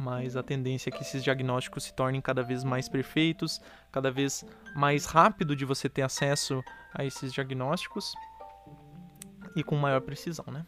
mas 0.01 0.35
a 0.35 0.43
tendência 0.43 0.89
é 0.89 0.93
que 0.93 1.03
esses 1.03 1.23
diagnósticos 1.23 1.85
se 1.85 1.93
tornem 1.93 2.23
cada 2.23 2.43
vez 2.43 2.65
mais 2.65 2.89
perfeitos, 2.89 3.61
cada 3.93 4.11
vez 4.11 4.45
mais 4.75 5.05
rápido 5.05 5.55
de 5.55 5.67
você 5.67 5.91
ter 5.91 6.01
acesso 6.01 6.63
a 6.95 7.05
esses 7.05 7.33
diagnósticos 7.33 8.15
e 9.55 9.63
com 9.63 9.77
maior 9.77 10.01
precisão, 10.01 10.47
né? 10.51 10.65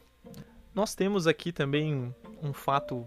Nós 0.74 0.94
temos 0.94 1.26
aqui 1.26 1.50
também 1.50 2.14
um 2.42 2.52
fato 2.52 3.06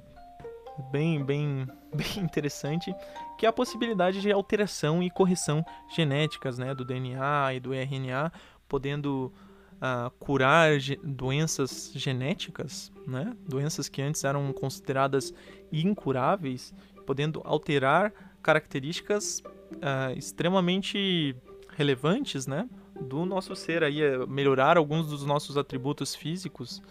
bem, 0.92 1.24
bem, 1.24 1.68
bem 1.94 2.24
interessante, 2.24 2.94
que 3.38 3.46
é 3.46 3.50
a 3.50 3.54
possibilidade 3.54 4.22
de 4.22 4.32
alteração 4.32 5.02
e 5.02 5.10
correção 5.10 5.66
genéticas, 5.96 6.58
né, 6.58 6.74
do 6.74 6.86
DNA 6.86 7.54
e 7.56 7.60
do 7.60 7.74
RNA, 7.74 8.32
podendo 8.68 9.32
uh, 9.76 10.10
curar 10.20 10.72
doenças 11.04 11.92
genéticas, 11.96 12.92
né? 13.08 13.36
doenças 13.48 13.90
que 13.90 14.02
antes 14.02 14.24
eram 14.24 14.52
consideradas 14.54 15.34
incuráveis, 15.72 16.74
podendo 17.06 17.42
alterar 17.44 18.12
características 18.42 19.42
uh, 19.74 20.18
extremamente 20.18 21.36
relevantes 21.70 22.48
né? 22.48 22.70
do 23.00 23.26
nosso 23.26 23.56
ser, 23.56 23.84
aí, 23.84 24.02
é 24.02 24.26
melhorar 24.26 24.78
alguns 24.78 25.08
dos 25.08 25.26
nossos 25.26 25.58
atributos 25.58 26.16
físicos. 26.16 26.82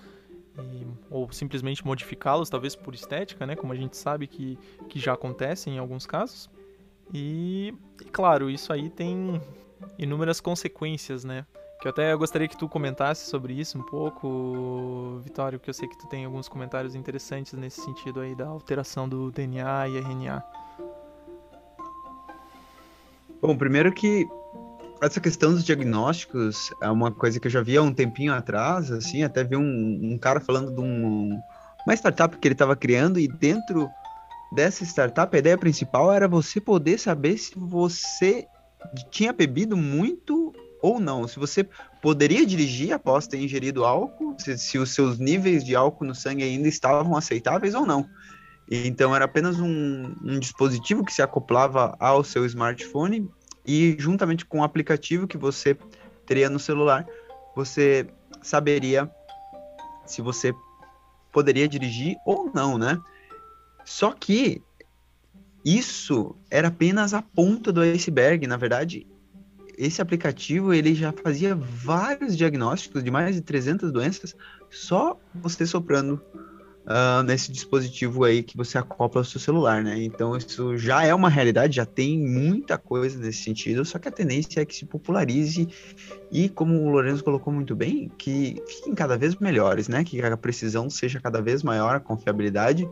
E, 0.59 0.87
ou 1.11 1.31
simplesmente 1.33 1.85
modificá-los, 1.85 2.49
talvez 2.49 2.77
por 2.77 2.95
estética, 2.95 3.47
né? 3.47 3.57
Como 3.57 3.73
a 3.73 3.77
gente 3.77 3.97
sabe 3.97 4.27
que, 4.27 4.59
que 4.89 5.01
já 5.01 5.15
acontece 5.15 5.69
em 5.69 5.79
alguns 5.79 6.07
casos. 6.07 6.49
E, 7.13 7.75
claro, 8.13 8.49
isso 8.49 8.73
aí 8.73 8.89
tem 8.89 9.41
inúmeras 9.99 10.41
consequências, 10.41 11.25
né? 11.25 11.45
Que 11.81 11.89
eu 11.89 11.91
até 11.91 12.15
gostaria 12.17 12.49
que 12.49 12.57
tu 12.57 12.69
comentasse 12.69 13.29
sobre 13.29 13.53
isso 13.53 13.79
um 13.79 13.83
pouco, 13.83 15.21
Vitório, 15.23 15.59
que 15.59 15.69
eu 15.69 15.75
sei 15.75 15.89
que 15.89 15.99
tu 15.99 16.07
tem 16.07 16.25
alguns 16.25 16.49
comentários 16.49 16.95
interessantes 16.95 17.53
nesse 17.55 17.81
sentido 17.83 18.21
aí 18.21 18.35
da 18.35 18.47
alteração 18.47 19.09
do 19.09 19.31
DNA 19.31 19.89
e 19.89 19.99
RNA. 19.99 20.43
Bom, 23.43 23.57
primeiro 23.57 23.93
que 23.93 24.27
essa 25.05 25.21
questão 25.21 25.53
dos 25.53 25.65
diagnósticos 25.65 26.71
é 26.83 26.91
uma 26.91 27.11
coisa 27.11 27.39
que 27.39 27.47
eu 27.47 27.51
já 27.51 27.63
vi 27.63 27.77
há 27.77 27.83
um 27.83 27.93
tempinho 27.93 28.33
atrás, 28.33 28.91
assim, 28.91 29.23
até 29.23 29.45
vi 29.45 29.57
um, 29.57 30.01
um 30.13 30.19
cara 30.19 30.41
falando 30.41 30.73
de 30.75 30.81
um, 30.81 31.39
uma 31.87 31.95
startup 31.95 32.37
que 32.37 32.49
ele 32.49 32.55
estava 32.55 32.75
criando 32.75 33.19
e 33.21 33.29
dentro 33.29 33.89
dessa 34.53 34.85
startup 34.85 35.35
a 35.35 35.39
ideia 35.39 35.59
principal 35.59 36.13
era 36.13 36.27
você 36.27 36.61
poder 36.61 36.99
saber 36.99 37.37
se 37.37 37.53
você 37.57 38.47
tinha 39.11 39.33
bebido 39.33 39.77
muito 39.77 40.53
ou 40.81 41.01
não. 41.01 41.27
Se 41.27 41.39
você 41.39 41.67
poderia 42.03 42.45
dirigir 42.45 42.93
após 42.93 43.27
ter 43.27 43.39
ingerido 43.39 43.85
álcool, 43.85 44.37
se, 44.39 44.57
se 44.59 44.79
os 44.79 44.95
seus 44.95 45.19
níveis 45.19 45.65
de 45.65 45.75
álcool 45.75 46.05
no 46.05 46.15
sangue 46.15 46.45
ainda 46.45 46.69
estavam 46.69 47.17
aceitáveis 47.17 47.75
ou 47.75 47.87
não. 47.87 48.07
Então 48.71 49.15
era 49.15 49.25
apenas 49.25 49.59
um, 49.61 50.15
um 50.23 50.39
dispositivo 50.39 51.05
que 51.05 51.13
se 51.13 51.23
acoplava 51.23 51.95
ao 51.99 52.25
seu 52.25 52.47
smartphone 52.47 53.29
e 53.67 53.97
juntamente 53.99 54.45
com 54.45 54.61
o 54.61 54.65
aplicativo 54.65 55.27
que 55.27 55.37
você 55.37 55.77
teria 56.27 56.51
no 56.51 56.59
celular, 56.59 57.07
você 57.55 58.07
saberia 58.43 59.11
se 60.07 60.21
você 60.21 60.55
poderia 61.33 61.69
dirigir 61.69 62.17
ou 62.27 62.51
não, 62.55 62.79
né? 62.79 63.01
Só 63.85 64.13
que 64.13 64.63
isso 65.65 66.37
era 66.51 66.69
apenas 66.69 67.15
a 67.15 67.23
ponta 67.23 67.73
do 67.73 67.81
iceberg. 67.81 68.47
Na 68.47 68.57
verdade, 68.57 69.07
esse 69.79 70.01
aplicativo 70.01 70.73
ele 70.73 70.95
já 70.95 71.13
fazia 71.13 71.55
vários 71.55 72.37
diagnósticos 72.37 73.03
de 73.03 73.11
mais 73.11 73.35
de 73.35 73.41
300 73.41 73.91
doenças 73.91 74.37
só 74.71 75.19
você 75.35 75.67
soprando 75.67 76.23
uh, 76.87 77.23
nesse 77.23 77.51
dispositivo 77.51 78.25
aí 78.25 78.43
que 78.43 78.57
você 78.57 78.79
acopla 78.79 79.21
ao 79.21 79.25
seu 79.25 79.41
celular, 79.41 79.83
né? 79.83 80.03
Então 80.03 80.37
isso 80.37 80.77
já 80.77 81.05
é 81.05 81.15
uma 81.15 81.29
realidade, 81.29 81.77
já 81.77 81.87
tem 81.87 82.19
muita 82.19 82.79
coisa 82.79 83.19
nesse 83.19 83.43
sentido, 83.43 83.85
só 83.85 83.99
que 83.99 84.09
a 84.09 84.13
tendência 84.13 84.61
é 84.61 84.65
que 84.65 84.75
se 84.75 84.85
popularize 84.85 85.69
e, 86.31 86.49
como 86.49 86.81
o 86.83 86.91
Lourenço 86.91 87.25
colocou 87.25 87.53
muito 87.53 87.75
bem, 87.75 88.11
que 88.19 88.63
fiquem 88.67 88.95
cada 88.95 89.17
vez 89.17 89.35
melhores, 89.37 89.89
né? 89.89 90.05
Que 90.05 90.21
a 90.23 90.37
precisão 90.37 90.89
seja 90.91 91.21
cada 91.21 91.41
vez 91.41 91.63
maior, 91.63 91.97
a 91.97 92.01
confiabilidade. 92.01 92.89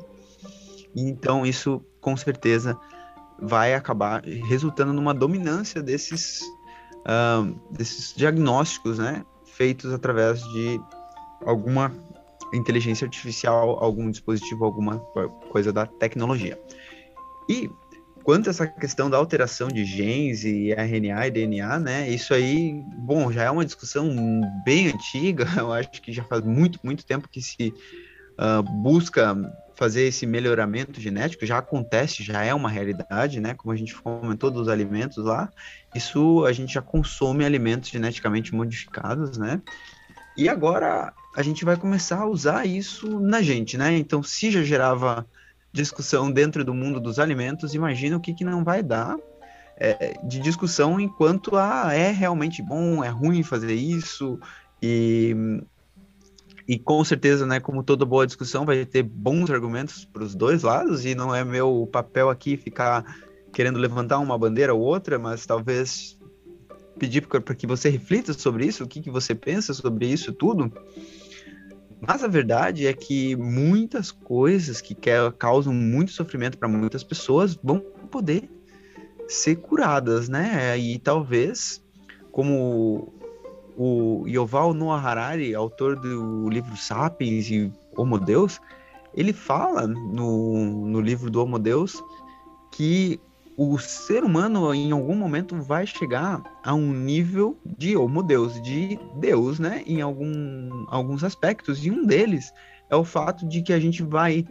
Então 0.94 1.46
isso 1.46 1.82
com 2.00 2.16
certeza 2.16 2.78
vai 3.40 3.74
acabar 3.74 4.22
resultando 4.24 4.92
numa 4.92 5.14
dominância 5.14 5.82
desses 5.82 6.42
uh, 7.02 7.58
desses 7.70 8.14
diagnósticos, 8.14 8.98
né, 8.98 9.24
feitos 9.44 9.92
através 9.92 10.42
de 10.52 10.80
alguma 11.44 11.92
inteligência 12.52 13.04
artificial, 13.04 13.82
algum 13.82 14.10
dispositivo, 14.10 14.64
alguma 14.64 14.98
coisa 15.50 15.72
da 15.72 15.86
tecnologia. 15.86 16.58
E 17.48 17.70
quanto 18.22 18.48
a 18.48 18.50
essa 18.50 18.66
questão 18.66 19.10
da 19.10 19.16
alteração 19.16 19.68
de 19.68 19.84
genes 19.84 20.44
e 20.44 20.72
RNA 20.72 21.26
e 21.26 21.30
DNA, 21.30 21.78
né? 21.78 22.08
Isso 22.08 22.32
aí, 22.32 22.82
bom, 22.98 23.32
já 23.32 23.44
é 23.44 23.50
uma 23.50 23.64
discussão 23.64 24.10
bem 24.64 24.88
antiga. 24.88 25.46
Eu 25.56 25.72
acho 25.72 25.90
que 25.90 26.12
já 26.12 26.24
faz 26.24 26.42
muito, 26.42 26.78
muito 26.82 27.04
tempo 27.04 27.28
que 27.28 27.40
se 27.40 27.74
uh, 28.38 28.62
busca 28.62 29.36
fazer 29.74 30.02
esse 30.02 30.26
melhoramento 30.26 31.00
genético, 31.00 31.44
já 31.46 31.58
acontece, 31.58 32.22
já 32.22 32.44
é 32.44 32.54
uma 32.54 32.68
realidade, 32.68 33.40
né? 33.40 33.54
Como 33.54 33.72
a 33.72 33.76
gente 33.76 33.94
comentou 33.94 34.50
dos 34.50 34.68
alimentos 34.68 35.24
lá, 35.24 35.50
isso 35.94 36.44
a 36.44 36.52
gente 36.52 36.74
já 36.74 36.82
consome 36.82 37.44
alimentos 37.44 37.90
geneticamente 37.90 38.54
modificados, 38.54 39.36
né? 39.38 39.60
E 40.36 40.48
agora 40.48 41.12
a 41.34 41.42
gente 41.42 41.64
vai 41.64 41.76
começar 41.76 42.20
a 42.20 42.26
usar 42.26 42.66
isso 42.66 43.20
na 43.20 43.40
gente, 43.42 43.78
né? 43.78 43.96
Então, 43.96 44.22
se 44.22 44.50
já 44.50 44.62
gerava 44.62 45.26
discussão 45.72 46.30
dentro 46.30 46.64
do 46.64 46.74
mundo 46.74 47.00
dos 47.00 47.18
alimentos, 47.18 47.74
imagina 47.74 48.16
o 48.16 48.20
que, 48.20 48.34
que 48.34 48.44
não 48.44 48.62
vai 48.62 48.82
dar 48.82 49.16
é, 49.76 50.18
de 50.22 50.38
discussão 50.38 51.00
enquanto 51.00 51.56
ah, 51.56 51.92
é 51.92 52.10
realmente 52.10 52.62
bom, 52.62 53.02
é 53.02 53.08
ruim 53.08 53.42
fazer 53.42 53.74
isso, 53.74 54.38
e 54.80 55.34
e 56.68 56.78
com 56.78 57.02
certeza, 57.02 57.44
né, 57.44 57.58
como 57.58 57.82
toda 57.82 58.04
boa 58.04 58.24
discussão, 58.24 58.64
vai 58.64 58.86
ter 58.86 59.02
bons 59.02 59.50
argumentos 59.50 60.04
para 60.04 60.22
os 60.22 60.34
dois 60.34 60.62
lados, 60.62 61.04
e 61.04 61.14
não 61.14 61.34
é 61.34 61.44
meu 61.44 61.88
papel 61.90 62.30
aqui 62.30 62.56
ficar 62.56 63.04
querendo 63.52 63.78
levantar 63.78 64.18
uma 64.20 64.38
bandeira 64.38 64.72
ou 64.72 64.80
outra, 64.80 65.18
mas 65.18 65.44
talvez 65.44 66.16
pedir 66.98 67.26
para 67.26 67.54
que 67.54 67.66
você 67.66 67.88
reflita 67.90 68.32
sobre 68.32 68.64
isso, 68.64 68.84
o 68.84 68.86
que, 68.86 69.00
que 69.00 69.10
você 69.10 69.34
pensa 69.34 69.74
sobre 69.74 70.06
isso 70.06 70.32
tudo. 70.32 70.72
Mas 72.04 72.24
a 72.24 72.26
verdade 72.26 72.88
é 72.88 72.92
que 72.92 73.36
muitas 73.36 74.10
coisas 74.10 74.80
que 74.80 74.96
causam 75.38 75.72
muito 75.72 76.10
sofrimento 76.10 76.58
para 76.58 76.66
muitas 76.66 77.04
pessoas 77.04 77.54
vão 77.62 77.78
poder 78.10 78.50
ser 79.28 79.56
curadas, 79.56 80.28
né? 80.28 80.76
E 80.76 80.98
talvez, 80.98 81.80
como 82.32 83.14
o 83.76 84.26
Yuval 84.26 84.74
Noah 84.74 85.00
Harari, 85.00 85.54
autor 85.54 85.94
do 85.94 86.50
livro 86.50 86.76
Sapiens 86.76 87.48
e 87.48 87.72
Homo 87.96 88.18
Deus, 88.18 88.60
ele 89.14 89.32
fala 89.32 89.86
no, 89.86 90.84
no 90.84 91.00
livro 91.00 91.30
do 91.30 91.40
Homo 91.40 91.58
Deus 91.58 92.02
que 92.72 93.20
o 93.70 93.78
ser 93.78 94.24
humano 94.24 94.74
em 94.74 94.90
algum 94.90 95.14
momento 95.14 95.56
vai 95.60 95.86
chegar 95.86 96.42
a 96.64 96.74
um 96.74 96.92
nível 96.92 97.58
de 97.64 97.96
Homo 97.96 98.22
Deus, 98.22 98.60
de 98.62 98.98
Deus, 99.20 99.58
né? 99.58 99.82
Em 99.86 100.00
algum, 100.00 100.84
alguns 100.88 101.22
aspectos. 101.22 101.84
E 101.84 101.90
um 101.90 102.04
deles 102.04 102.52
é 102.90 102.96
o 102.96 103.04
fato 103.04 103.46
de 103.46 103.62
que 103.62 103.72
a 103.72 103.78
gente 103.78 104.02
vai 104.02 104.46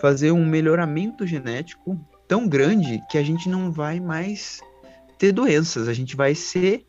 fazer 0.00 0.32
um 0.32 0.44
melhoramento 0.44 1.26
genético 1.26 1.98
tão 2.26 2.48
grande 2.48 3.02
que 3.10 3.18
a 3.18 3.22
gente 3.22 3.48
não 3.48 3.70
vai 3.70 4.00
mais 4.00 4.60
ter 5.18 5.32
doenças, 5.32 5.88
a 5.88 5.92
gente 5.92 6.16
vai 6.16 6.34
ser 6.34 6.86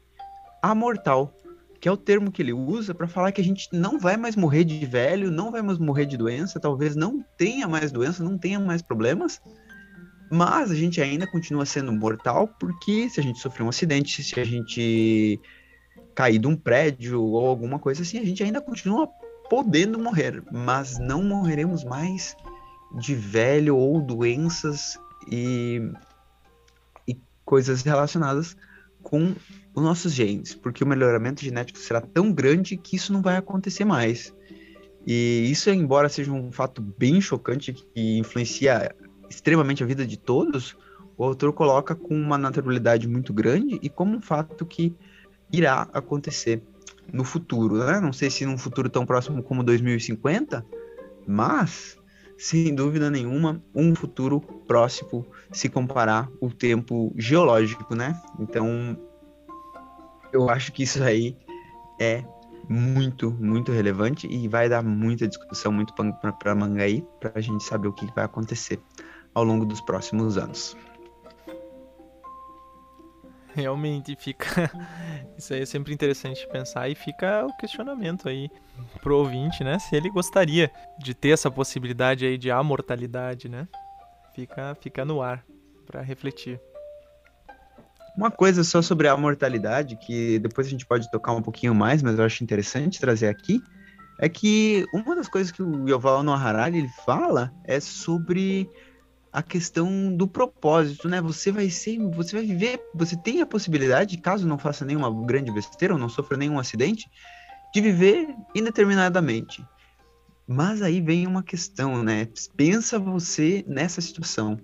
amortal. 0.62 1.34
que 1.80 1.90
é 1.90 1.92
o 1.92 1.98
termo 1.98 2.32
que 2.32 2.44
ele 2.44 2.54
usa 2.54 2.94
para 2.94 3.08
falar 3.08 3.32
que 3.32 3.42
a 3.42 3.44
gente 3.44 3.68
não 3.74 4.00
vai 4.00 4.16
mais 4.16 4.36
morrer 4.36 4.64
de 4.64 4.86
velho, 4.86 5.32
não 5.32 5.52
vai 5.52 5.64
mais 5.64 5.80
morrer 5.80 6.06
de 6.06 6.16
doença, 6.16 6.60
talvez 6.60 6.96
não 6.96 7.26
tenha 7.38 7.68
mais 7.68 7.92
doença, 7.92 8.24
não 8.24 8.38
tenha 8.38 8.60
mais 8.60 8.84
problemas, 8.84 9.42
mas 10.32 10.72
a 10.72 10.76
gente 10.76 11.02
ainda 11.02 11.28
continua 11.28 11.66
sendo 11.66 11.92
mortal 11.92 12.48
porque 12.60 13.10
se 13.10 13.20
a 13.20 13.24
gente 13.24 13.40
sofrer 13.40 13.64
um 13.64 13.70
acidente, 13.70 14.24
se 14.24 14.40
a 14.40 14.46
gente 14.46 15.38
cair 16.16 16.40
de 16.40 16.48
um 16.48 16.56
prédio 16.56 17.22
ou 17.22 17.46
alguma 17.46 17.78
coisa 17.78 18.02
assim, 18.02 18.18
a 18.18 18.24
gente 18.24 18.42
ainda 18.42 18.62
continua 18.62 19.08
podendo 19.50 20.00
morrer, 20.00 20.42
mas 20.50 20.98
não 20.98 21.22
morreremos 21.22 21.84
mais 21.84 22.34
de 22.98 23.14
velho 23.14 23.76
ou 23.76 24.02
doenças 24.02 24.98
e, 25.30 25.82
e 27.06 27.18
coisas 27.44 27.82
relacionadas 27.82 28.56
com 29.04 29.36
os 29.76 29.84
nossos 29.84 30.14
genes, 30.14 30.56
porque 30.56 30.84
o 30.84 30.88
melhoramento 30.88 31.44
genético 31.44 31.80
será 31.80 32.00
tão 32.00 32.32
grande 32.32 32.78
que 32.78 32.96
isso 32.96 33.12
não 33.12 33.22
vai 33.22 33.36
acontecer 33.36 33.84
mais. 33.84 34.34
E 35.06 35.50
isso, 35.52 35.70
embora 35.70 36.08
seja 36.08 36.32
um 36.32 36.52
fato 36.52 36.82
bem 36.82 37.20
chocante 37.20 37.74
que 37.74 38.20
influencia 38.20 38.96
extremamente 39.32 39.82
a 39.82 39.86
vida 39.86 40.06
de 40.06 40.18
todos, 40.18 40.78
o 41.18 41.24
autor 41.24 41.54
coloca 41.54 41.96
com 41.96 42.14
uma 42.14 42.38
naturalidade 42.38 43.08
muito 43.08 43.34
grande 43.34 43.80
e 43.82 43.90
como 43.90 44.18
um 44.18 44.22
fato 44.22 44.66
que 44.66 44.94
irá 45.52 45.88
acontecer 45.94 46.62
no 47.12 47.24
futuro, 47.24 47.78
né? 47.78 48.00
Não 48.00 48.12
sei 48.12 48.30
se 48.30 48.46
num 48.46 48.58
futuro 48.58 48.90
tão 48.90 49.06
próximo 49.06 49.42
como 49.42 49.64
2050, 49.64 50.66
mas 51.26 51.98
sem 52.38 52.74
dúvida 52.76 53.10
nenhuma, 53.10 53.64
um 53.74 53.96
futuro 53.96 54.42
próximo 54.42 55.26
se 55.52 55.70
comparar 55.70 56.30
o 56.42 56.50
tempo 56.50 57.14
geológico, 57.16 57.96
né? 57.96 58.20
Então, 58.40 58.98
eu 60.34 60.50
acho 60.50 60.72
que 60.74 60.84
isso 60.84 61.02
aí 61.04 61.38
é 62.00 62.24
muito, 62.68 63.32
muito 63.32 63.72
relevante 63.72 64.28
e 64.28 64.48
vai 64.48 64.68
dar 64.68 64.84
muita 64.84 65.28
discussão, 65.28 65.72
muito 65.72 65.94
para 65.94 66.56
manga 66.56 66.84
aí, 66.84 67.06
para 67.20 67.32
a 67.36 67.42
gente 67.42 67.64
saber 67.64 67.88
o 67.88 67.94
que 67.94 68.12
vai 68.14 68.26
acontecer 68.26 68.80
ao 69.34 69.44
longo 69.44 69.66
dos 69.66 69.82
próximos 69.82 70.38
anos. 70.38 70.76
Realmente 73.54 74.16
fica. 74.16 74.72
Isso 75.38 75.54
aí 75.54 75.62
é 75.62 75.66
sempre 75.66 75.94
interessante 75.94 76.48
pensar 76.48 76.90
e 76.90 76.96
fica 76.96 77.46
o 77.46 77.56
questionamento 77.58 78.30
aí 78.30 78.50
pro 79.02 79.18
ouvinte, 79.18 79.64
né? 79.64 79.78
Se 79.78 79.96
ele 79.96 80.10
gostaria 80.10 80.72
de 80.98 81.14
ter 81.14 81.30
essa 81.30 81.52
possibilidade 81.52 82.26
aí 82.26 82.38
de 82.38 82.50
amortalidade, 82.50 83.50
né? 83.50 83.68
Fica, 84.34 84.76
fica 84.76 85.04
no 85.04 85.22
ar 85.22 85.44
para 85.86 86.02
refletir. 86.02 86.62
Uma 88.16 88.32
coisa 88.32 88.64
só 88.64 88.82
sobre 88.82 89.08
a 89.08 89.18
mortalidade, 89.18 89.98
que 89.98 90.40
depois 90.40 90.68
a 90.68 90.70
gente 90.70 90.86
pode 90.86 91.10
tocar 91.12 91.34
um 91.34 91.42
pouquinho 91.42 91.74
mais, 91.74 92.02
mas 92.02 92.18
eu 92.18 92.26
acho 92.26 92.44
interessante 92.44 93.00
trazer 93.00 93.28
aqui, 93.28 93.62
é 94.20 94.30
que 94.30 94.86
uma 94.94 95.16
das 95.16 95.28
coisas 95.28 95.52
que 95.52 95.64
o 95.64 95.88
Yuval 95.88 96.22
Noah 96.22 96.42
Harari 96.42 96.78
ele 96.78 96.92
fala 97.06 97.54
é 97.66 97.80
sobre 97.80 98.70
a 99.32 99.42
questão 99.42 100.16
do 100.16 100.28
propósito, 100.28 101.08
né? 101.08 101.22
Você 101.22 101.52
vai 101.52 101.70
ser, 101.70 101.98
você 102.10 102.36
vai 102.36 102.46
viver, 102.46 102.82
você 102.94 103.16
tem 103.16 103.42
a 103.42 103.46
possibilidade, 103.46 104.18
caso 104.18 104.48
não 104.48 104.58
faça 104.58 104.84
nenhuma 104.84 105.10
grande 105.26 105.52
besteira 105.52 105.94
ou 105.94 106.00
não 106.00 106.10
sofra 106.10 106.38
nenhum 106.38 106.60
acidente, 106.60 107.10
de 107.74 107.82
viver 107.82 108.36
indeterminadamente. 108.54 109.66
Mas 110.48 110.82
aí 110.82 111.00
vem 111.00 111.26
uma 111.26 111.44
questão, 111.44 112.04
né? 112.04 112.28
Pensa 112.58 113.00
você 113.00 113.64
nessa 113.68 114.02
situação. 114.02 114.60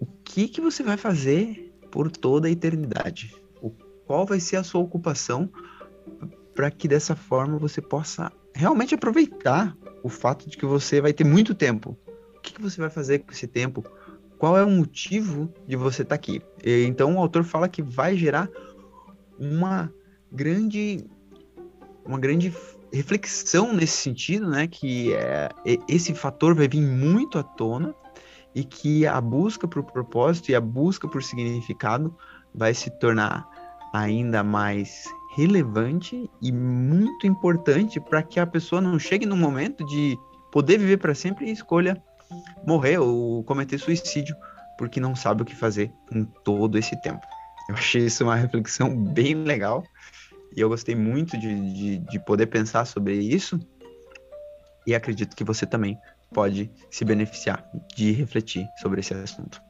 O 0.00 0.06
que 0.24 0.46
que 0.46 0.60
você 0.60 0.82
vai 0.82 0.96
fazer 0.96 1.72
por 1.94 2.10
toda 2.10 2.48
a 2.48 2.50
eternidade. 2.50 3.32
Qual 4.04 4.26
vai 4.26 4.40
ser 4.40 4.56
a 4.56 4.64
sua 4.64 4.80
ocupação 4.80 5.48
para 6.52 6.68
que 6.68 6.88
dessa 6.88 7.14
forma 7.14 7.56
você 7.56 7.80
possa 7.80 8.32
realmente 8.52 8.96
aproveitar 8.96 9.76
o 10.02 10.08
fato 10.08 10.50
de 10.50 10.56
que 10.56 10.66
você 10.66 11.00
vai 11.00 11.12
ter 11.12 11.24
muito 11.24 11.54
tempo. 11.54 11.96
Que, 12.44 12.52
que 12.52 12.62
você 12.62 12.78
vai 12.78 12.90
fazer 12.90 13.20
com 13.20 13.32
esse 13.32 13.46
tempo? 13.46 13.82
Qual 14.38 14.56
é 14.58 14.62
o 14.62 14.70
motivo 14.70 15.50
de 15.66 15.76
você 15.76 16.02
estar 16.02 16.10
tá 16.10 16.14
aqui? 16.14 16.42
E, 16.62 16.84
então 16.84 17.16
o 17.16 17.18
autor 17.18 17.42
fala 17.42 17.68
que 17.68 17.82
vai 17.82 18.16
gerar 18.16 18.50
uma 19.38 19.90
grande 20.30 21.06
uma 22.04 22.18
grande 22.18 22.52
reflexão 22.92 23.72
nesse 23.72 23.96
sentido, 23.96 24.48
né? 24.50 24.66
Que 24.66 25.14
é, 25.14 25.48
esse 25.88 26.14
fator 26.14 26.54
vai 26.54 26.68
vir 26.68 26.82
muito 26.82 27.38
à 27.38 27.42
tona 27.42 27.94
e 28.54 28.62
que 28.62 29.06
a 29.06 29.18
busca 29.20 29.66
por 29.66 29.82
propósito 29.82 30.50
e 30.50 30.54
a 30.54 30.60
busca 30.60 31.08
por 31.08 31.22
significado 31.22 32.14
vai 32.54 32.74
se 32.74 32.90
tornar 32.98 33.48
ainda 33.94 34.44
mais 34.44 35.06
relevante 35.34 36.30
e 36.42 36.52
muito 36.52 37.26
importante 37.26 37.98
para 37.98 38.22
que 38.22 38.38
a 38.38 38.46
pessoa 38.46 38.82
não 38.82 38.98
chegue 38.98 39.24
no 39.24 39.36
momento 39.36 39.84
de 39.86 40.16
poder 40.52 40.78
viver 40.78 40.98
para 40.98 41.14
sempre 41.14 41.46
e 41.46 41.52
escolha 41.52 42.00
morrer 42.66 42.98
ou 42.98 43.42
cometer 43.44 43.78
suicídio 43.78 44.36
porque 44.76 45.00
não 45.00 45.14
sabe 45.14 45.42
o 45.42 45.44
que 45.44 45.54
fazer 45.54 45.92
com 46.08 46.24
todo 46.24 46.78
esse 46.78 47.00
tempo. 47.00 47.24
Eu 47.68 47.74
achei 47.76 48.06
isso 48.06 48.24
uma 48.24 48.36
reflexão 48.36 48.94
bem 48.96 49.34
legal 49.34 49.84
e 50.56 50.60
eu 50.60 50.68
gostei 50.68 50.94
muito 50.94 51.38
de, 51.38 51.72
de, 51.72 51.98
de 51.98 52.18
poder 52.18 52.46
pensar 52.46 52.84
sobre 52.84 53.14
isso 53.14 53.58
e 54.86 54.94
acredito 54.94 55.34
que 55.34 55.44
você 55.44 55.64
também 55.66 55.98
pode 56.32 56.70
se 56.90 57.04
beneficiar 57.04 57.64
de 57.94 58.12
refletir 58.12 58.66
sobre 58.80 59.00
esse 59.00 59.14
assunto. 59.14 59.60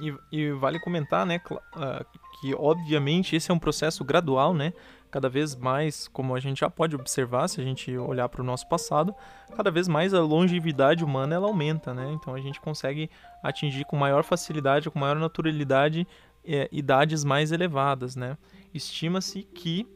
E, 0.00 0.14
e 0.30 0.52
vale 0.52 0.78
comentar, 0.78 1.26
né, 1.26 1.40
ah, 1.74 2.04
que 2.40 2.54
obviamente 2.54 3.34
esse 3.34 3.50
é 3.50 3.54
um 3.54 3.58
processo 3.58 4.04
gradual, 4.04 4.54
né? 4.54 4.72
Cada 5.10 5.28
vez 5.28 5.54
mais, 5.54 6.08
como 6.08 6.34
a 6.34 6.40
gente 6.40 6.60
já 6.60 6.70
pode 6.70 6.94
observar, 6.94 7.48
se 7.48 7.60
a 7.60 7.64
gente 7.64 7.96
olhar 7.96 8.28
para 8.28 8.40
o 8.40 8.44
nosso 8.44 8.68
passado, 8.68 9.14
cada 9.56 9.70
vez 9.70 9.88
mais 9.88 10.12
a 10.12 10.20
longevidade 10.20 11.04
humana 11.04 11.34
ela 11.34 11.46
aumenta, 11.46 11.94
né? 11.94 12.12
Então 12.12 12.34
a 12.34 12.40
gente 12.40 12.60
consegue 12.60 13.10
atingir 13.42 13.84
com 13.84 13.96
maior 13.96 14.24
facilidade, 14.24 14.90
com 14.90 14.98
maior 14.98 15.16
naturalidade, 15.16 16.06
é, 16.44 16.68
idades 16.70 17.24
mais 17.24 17.52
elevadas, 17.52 18.16
né? 18.16 18.36
Estima-se 18.74 19.42
que 19.42 19.86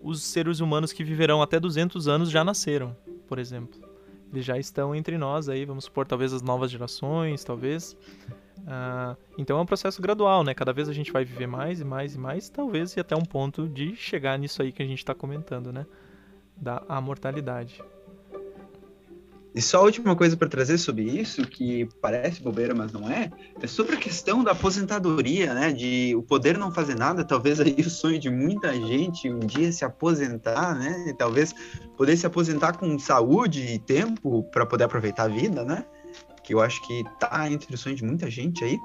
os 0.00 0.22
seres 0.22 0.60
humanos 0.60 0.92
que 0.92 1.04
viverão 1.04 1.42
até 1.42 1.60
200 1.60 2.08
anos 2.08 2.30
já 2.30 2.42
nasceram, 2.42 2.96
por 3.28 3.38
exemplo 3.38 3.90
eles 4.32 4.44
já 4.44 4.56
estão 4.58 4.94
entre 4.94 5.18
nós 5.18 5.48
aí, 5.48 5.64
vamos 5.64 5.84
supor, 5.84 6.06
talvez 6.06 6.32
as 6.32 6.42
novas 6.42 6.70
gerações, 6.70 7.42
talvez. 7.42 7.96
Uh, 8.60 9.16
então 9.38 9.58
é 9.58 9.60
um 9.62 9.66
processo 9.66 10.00
gradual, 10.02 10.44
né? 10.44 10.54
Cada 10.54 10.72
vez 10.72 10.88
a 10.88 10.92
gente 10.92 11.12
vai 11.12 11.24
viver 11.24 11.46
mais 11.46 11.80
e 11.80 11.84
mais 11.84 12.14
e 12.14 12.18
mais, 12.18 12.48
talvez 12.48 12.96
e 12.96 13.00
até 13.00 13.16
um 13.16 13.24
ponto 13.24 13.68
de 13.68 13.96
chegar 13.96 14.38
nisso 14.38 14.62
aí 14.62 14.72
que 14.72 14.82
a 14.82 14.86
gente 14.86 14.98
está 14.98 15.14
comentando, 15.14 15.72
né? 15.72 15.86
Da 16.56 16.82
amortalidade. 16.88 17.82
E 19.52 19.60
só 19.60 19.78
a 19.78 19.82
última 19.82 20.14
coisa 20.14 20.36
para 20.36 20.48
trazer 20.48 20.78
sobre 20.78 21.02
isso, 21.02 21.42
que 21.42 21.88
parece 22.00 22.40
bobeira, 22.40 22.72
mas 22.72 22.92
não 22.92 23.10
é, 23.10 23.30
é 23.60 23.66
sobre 23.66 23.96
a 23.96 23.98
questão 23.98 24.44
da 24.44 24.52
aposentadoria, 24.52 25.52
né? 25.52 25.72
De 25.72 26.14
o 26.14 26.22
poder 26.22 26.56
não 26.56 26.70
fazer 26.70 26.94
nada, 26.94 27.24
talvez 27.24 27.60
aí 27.60 27.74
o 27.80 27.90
sonho 27.90 28.18
de 28.18 28.30
muita 28.30 28.72
gente 28.72 29.28
um 29.28 29.40
dia 29.40 29.72
se 29.72 29.84
aposentar, 29.84 30.76
né? 30.76 31.06
E 31.08 31.14
talvez 31.14 31.52
poder 31.96 32.16
se 32.16 32.26
aposentar 32.26 32.74
com 32.76 32.96
saúde 32.98 33.60
e 33.62 33.78
tempo 33.78 34.44
para 34.52 34.64
poder 34.64 34.84
aproveitar 34.84 35.24
a 35.24 35.28
vida, 35.28 35.64
né? 35.64 35.84
Que 36.50 36.54
eu 36.54 36.60
acho 36.60 36.82
que 36.82 37.04
tá 37.20 37.48
entre 37.48 37.72
os 37.72 37.80
sonhos 37.80 38.00
de 38.00 38.04
muita 38.04 38.28
gente 38.28 38.64
aí. 38.64 38.76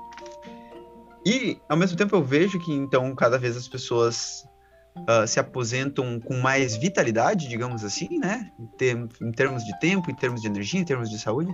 E 1.26 1.60
ao 1.68 1.76
mesmo 1.76 1.98
tempo 1.98 2.16
eu 2.16 2.24
vejo 2.24 2.60
que 2.60 2.72
então 2.72 3.16
cada 3.16 3.40
vez 3.40 3.58
as 3.58 3.68
pessoas 3.68 4.46
uh, 5.00 5.28
se 5.28 5.40
aposentam 5.40 6.20
com 6.20 6.38
mais 6.38 6.76
vitalidade, 6.76 7.48
digamos 7.48 7.84
assim, 7.84 8.20
né? 8.20 8.52
Em, 8.80 9.10
em 9.28 9.32
termos 9.32 9.66
de 9.66 9.80
tempo, 9.80 10.12
em 10.12 10.14
termos 10.14 10.42
de 10.42 10.48
energia, 10.48 10.80
em 10.80 10.86
termos 10.86 11.10
de 11.10 11.18
saúde. 11.18 11.52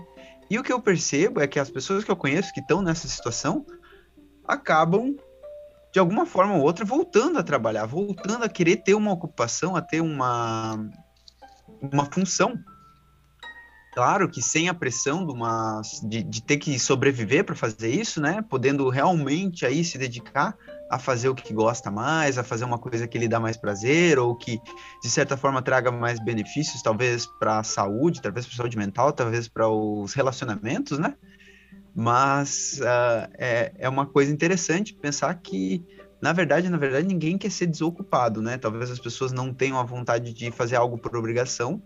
E 0.49 0.59
o 0.59 0.63
que 0.63 0.73
eu 0.73 0.81
percebo 0.81 1.39
é 1.39 1.47
que 1.47 1.57
as 1.57 1.69
pessoas 1.69 2.03
que 2.03 2.11
eu 2.11 2.17
conheço 2.17 2.53
que 2.53 2.59
estão 2.59 2.81
nessa 2.81 3.07
situação 3.07 3.65
acabam, 4.45 5.15
de 5.93 5.99
alguma 5.99 6.25
forma 6.25 6.55
ou 6.55 6.61
outra, 6.63 6.83
voltando 6.83 7.39
a 7.39 7.43
trabalhar, 7.43 7.85
voltando 7.85 8.43
a 8.43 8.49
querer 8.49 8.83
ter 8.83 8.95
uma 8.95 9.13
ocupação, 9.13 9.77
a 9.77 9.81
ter 9.81 10.01
uma, 10.01 10.91
uma 11.81 12.03
função. 12.03 12.59
Claro 13.93 14.29
que 14.29 14.41
sem 14.41 14.69
a 14.69 14.73
pressão 14.73 15.25
de, 15.25 15.33
uma, 15.33 15.81
de, 16.03 16.23
de 16.23 16.41
ter 16.41 16.57
que 16.57 16.79
sobreviver 16.79 17.43
para 17.43 17.55
fazer 17.55 17.89
isso, 17.89 18.21
né? 18.21 18.41
Podendo 18.49 18.87
realmente 18.87 19.65
aí 19.65 19.83
se 19.83 19.97
dedicar 19.97 20.57
a 20.89 20.97
fazer 20.97 21.27
o 21.27 21.35
que 21.35 21.53
gosta 21.53 21.91
mais, 21.91 22.37
a 22.37 22.43
fazer 22.43 22.63
uma 22.63 22.77
coisa 22.77 23.05
que 23.05 23.17
lhe 23.17 23.27
dá 23.27 23.39
mais 23.39 23.57
prazer 23.57 24.17
ou 24.17 24.33
que 24.35 24.59
de 25.03 25.09
certa 25.09 25.35
forma 25.35 25.61
traga 25.61 25.91
mais 25.91 26.19
benefícios, 26.19 26.81
talvez 26.81 27.25
para 27.25 27.59
a 27.59 27.63
saúde, 27.63 28.21
talvez 28.21 28.45
para 28.45 28.53
a 28.53 28.57
saúde 28.57 28.77
mental, 28.77 29.11
talvez 29.11 29.49
para 29.49 29.67
os 29.67 30.13
relacionamentos, 30.13 30.97
né? 30.97 31.13
Mas 31.93 32.79
uh, 32.81 33.29
é, 33.37 33.73
é 33.77 33.89
uma 33.89 34.05
coisa 34.05 34.31
interessante 34.31 34.93
pensar 34.93 35.33
que 35.35 35.83
na 36.21 36.31
verdade, 36.31 36.69
na 36.69 36.77
verdade, 36.77 37.07
ninguém 37.07 37.37
quer 37.37 37.49
ser 37.49 37.65
desocupado, 37.65 38.41
né? 38.41 38.57
Talvez 38.57 38.91
as 38.91 38.99
pessoas 38.99 39.33
não 39.33 39.51
tenham 39.51 39.79
a 39.79 39.83
vontade 39.83 40.31
de 40.33 40.51
fazer 40.51 40.75
algo 40.75 40.97
por 40.97 41.15
obrigação, 41.17 41.81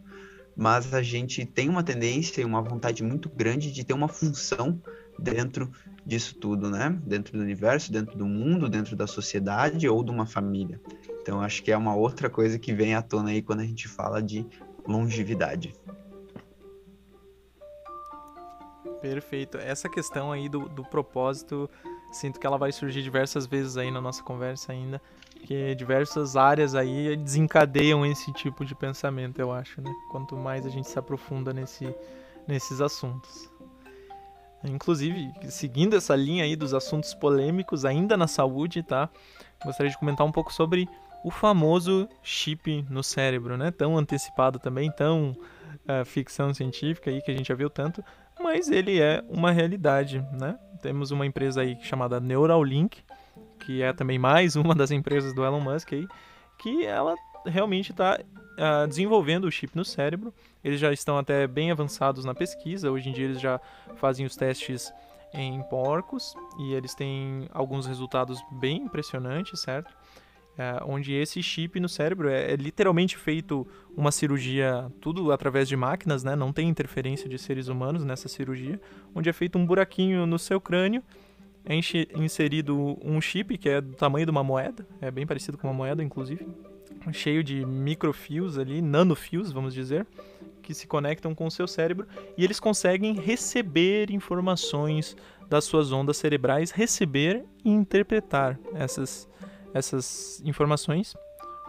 mas 0.56 0.94
a 0.94 1.02
gente 1.02 1.46
tem 1.46 1.70
uma 1.70 1.84
tendência 1.84 2.42
e 2.42 2.46
uma 2.46 2.62
vontade 2.62 3.04
muito 3.04 3.30
grande 3.30 3.72
de 3.72 3.84
ter 3.84 3.94
uma 3.94 4.08
função 4.08 4.82
dentro 5.20 5.72
disso 6.06 6.36
tudo, 6.36 6.70
né? 6.70 6.98
Dentro 7.06 7.38
do 7.38 7.44
universo, 7.44 7.92
dentro 7.92 8.18
do 8.18 8.26
mundo, 8.26 8.70
dentro 8.70 8.96
da 8.96 9.08
sociedade 9.08 9.88
ou 9.90 10.04
de 10.04 10.12
uma 10.12 10.26
família. 10.26 10.80
Então 11.22 11.42
acho 11.42 11.64
que 11.64 11.72
é 11.72 11.78
uma 11.78 11.96
outra 11.96 12.30
coisa 12.30 12.60
que 12.60 12.74
vem 12.74 12.94
à 12.94 13.02
tona 13.02 13.32
aí 13.32 13.42
quando 13.42 13.62
a 13.62 13.66
gente 13.66 13.88
fala 13.88 14.22
de 14.22 14.46
longevidade. 14.88 15.74
Perfeito. 19.02 19.58
Essa 19.58 19.90
questão 19.90 20.32
aí 20.32 20.48
do, 20.48 20.70
do 20.70 20.84
propósito, 20.84 21.70
sinto 22.12 22.40
que 22.40 22.48
ela 22.48 22.58
vai 22.58 22.72
surgir 22.72 23.04
diversas 23.04 23.46
vezes 23.46 23.78
aí 23.78 23.92
na 23.92 24.02
nossa 24.02 24.24
conversa 24.24 24.72
ainda, 24.72 25.02
porque 25.46 25.76
diversas 25.76 26.36
áreas 26.36 26.74
aí 26.74 27.16
desencadeiam 27.16 28.04
esse 28.04 28.34
tipo 28.34 28.66
de 28.66 28.74
pensamento, 28.74 29.40
eu 29.40 29.52
acho, 29.52 29.80
né? 29.80 29.94
Quanto 30.10 30.36
mais 30.36 30.66
a 30.66 30.70
gente 30.70 30.88
se 30.88 30.98
aprofunda 30.98 31.54
nesse, 31.54 31.88
nesses 32.48 32.82
assuntos. 32.82 33.48
Inclusive, 34.64 35.32
seguindo 35.50 35.96
essa 35.96 36.16
linha 36.16 36.46
aí 36.46 36.56
dos 36.56 36.74
assuntos 36.74 37.14
polêmicos 37.14 37.86
ainda 37.86 38.18
na 38.18 38.28
saúde, 38.28 38.82
tá? 38.82 39.08
Gostaria 39.64 39.92
de 39.92 40.00
comentar 40.00 40.26
um 40.26 40.32
pouco 40.32 40.52
sobre 40.52 40.90
o 41.24 41.30
famoso 41.30 42.10
chip 42.24 42.84
no 42.90 43.04
cérebro, 43.04 43.56
né? 43.56 43.70
Tão 43.70 43.96
antecipado 43.96 44.58
também, 44.58 44.92
tão 44.92 45.30
uh, 45.30 46.04
ficção 46.06 46.56
científica 46.56 47.12
aí 47.12 47.22
que 47.22 47.30
a 47.30 47.38
gente 47.38 47.50
já 47.50 47.56
viu 47.56 47.70
tanto, 47.70 48.04
mas 48.42 48.72
ele 48.72 49.00
é 49.00 49.24
uma 49.30 49.52
realidade, 49.52 50.26
né? 50.34 50.58
Temos 50.82 51.12
uma 51.12 51.26
empresa 51.26 51.62
aí 51.62 51.78
chamada 51.84 52.20
Neuralink, 52.20 53.05
que 53.66 53.82
é 53.82 53.92
também 53.92 54.20
mais 54.20 54.56
uma 54.56 54.76
das 54.76 54.92
empresas 54.92 55.34
do 55.34 55.44
Elon 55.44 55.60
Musk 55.60 55.94
aí, 55.94 56.08
que 56.58 56.86
ela 56.86 57.16
realmente 57.46 57.92
está 57.92 58.20
uh, 58.22 58.36
ah, 58.58 58.86
desenvolvendo 58.86 59.46
o 59.46 59.52
chip 59.52 59.76
no 59.76 59.84
cérebro. 59.84 60.34
Eles 60.64 60.80
já 60.80 60.94
estão 60.94 61.18
até 61.18 61.48
bem 61.48 61.72
avançados 61.72 62.24
na 62.24 62.34
pesquisa. 62.34 62.92
Hoje 62.92 63.10
em 63.10 63.14
dia 63.14 63.26
eles 63.26 63.42
já 63.42 63.60
fazem 63.96 64.26
os 64.26 64.36
testes 64.36 64.94
em 65.34 65.62
porcos 65.64 66.34
e 66.60 66.74
eles 66.74 66.94
têm 66.94 67.50
alguns 67.52 67.86
resultados 67.86 68.42
bem 68.52 68.84
impressionantes, 68.84 69.60
certo? 69.60 69.94
é, 70.58 70.82
onde 70.86 71.14
esse 71.14 71.42
chip 71.44 71.80
no 71.80 71.90
cérebro 71.90 72.30
é, 72.30 72.54
é, 72.54 72.56
literalmente 72.56 73.18
feito 73.18 73.68
uma 73.96 74.12
cirurgia, 74.12 74.92
tudo 75.02 75.32
através 75.32 75.68
de 75.68 75.76
máquinas, 75.76 76.24
né? 76.24 76.36
Não 76.36 76.54
tem 76.54 76.70
interferência 76.70 77.30
de 77.30 77.38
seres 77.38 77.68
humanos 77.68 78.04
nessa 78.04 78.28
cirurgia, 78.28 78.80
onde 79.14 79.30
é 79.30 79.34
feito 79.34 79.58
um 79.58 79.66
buraquinho 79.66 80.26
no 80.26 80.40
seu 80.40 80.60
crânio, 80.62 81.04
é 81.66 81.76
inserido 81.76 82.98
um 83.04 83.20
chip 83.20 83.58
que 83.58 83.68
é 83.68 83.82
do 83.82 83.96
tamanho 83.96 84.26
de 84.26 84.32
uma 84.32 84.44
moeda, 84.44 84.86
é 85.02 85.10
bem 85.10 85.26
parecido 85.26 85.58
com 85.58 85.68
uma 85.68 85.74
moeda, 85.74 86.04
inclusive, 86.04 86.48
cheio 87.12 87.44
de 87.44 87.66
microfios 87.66 88.58
ali, 88.58 88.82
nanofios, 88.82 89.52
vamos 89.52 89.74
dizer, 89.74 90.06
que 90.62 90.74
se 90.74 90.88
conectam 90.88 91.34
com 91.34 91.46
o 91.46 91.52
seu 91.52 91.68
cérebro 91.68 92.08
e 92.38 92.44
eles 92.44 92.60
conseguem 92.60 93.14
receber 93.14 94.12
informações 94.12 95.16
das 95.48 95.66
suas 95.66 95.92
ondas 95.92 96.18
cerebrais, 96.18 96.72
receber 96.72 97.46
e 97.64 97.70
interpretar 97.70 98.60
essas 98.74 99.28
essas 99.76 100.42
informações. 100.46 101.14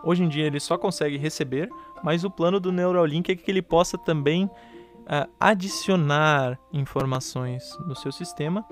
Hoje 0.05 0.23
em 0.23 0.29
dia 0.29 0.47
ele 0.47 0.61
só 0.61 0.79
consegue 0.79 1.17
receber, 1.17 1.69
mas 2.05 2.23
o 2.23 2.31
plano 2.31 2.61
do 2.61 2.71
Neuralink 2.71 3.33
é 3.33 3.35
que 3.35 3.51
ele 3.51 3.61
possa 3.61 3.99
também 3.99 4.45
uh, 4.45 5.29
adicionar 5.41 6.57
informações 6.73 7.77
no 7.85 7.97
seu 7.97 8.13
sistema 8.13 8.65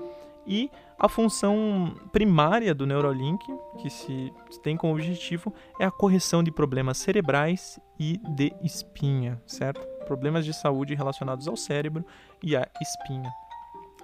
e 0.45 0.69
a 0.97 1.09
função 1.09 1.93
primária 2.11 2.73
do 2.73 2.85
Neuralink, 2.85 3.45
que 3.79 3.89
se 3.89 4.31
tem 4.63 4.77
como 4.77 4.93
objetivo, 4.93 5.53
é 5.79 5.85
a 5.85 5.91
correção 5.91 6.43
de 6.43 6.51
problemas 6.51 6.97
cerebrais 6.97 7.79
e 7.99 8.17
de 8.35 8.53
espinha, 8.63 9.41
certo? 9.45 9.85
Problemas 10.05 10.45
de 10.45 10.53
saúde 10.53 10.95
relacionados 10.95 11.47
ao 11.47 11.57
cérebro 11.57 12.05
e 12.41 12.55
à 12.55 12.67
espinha. 12.81 13.31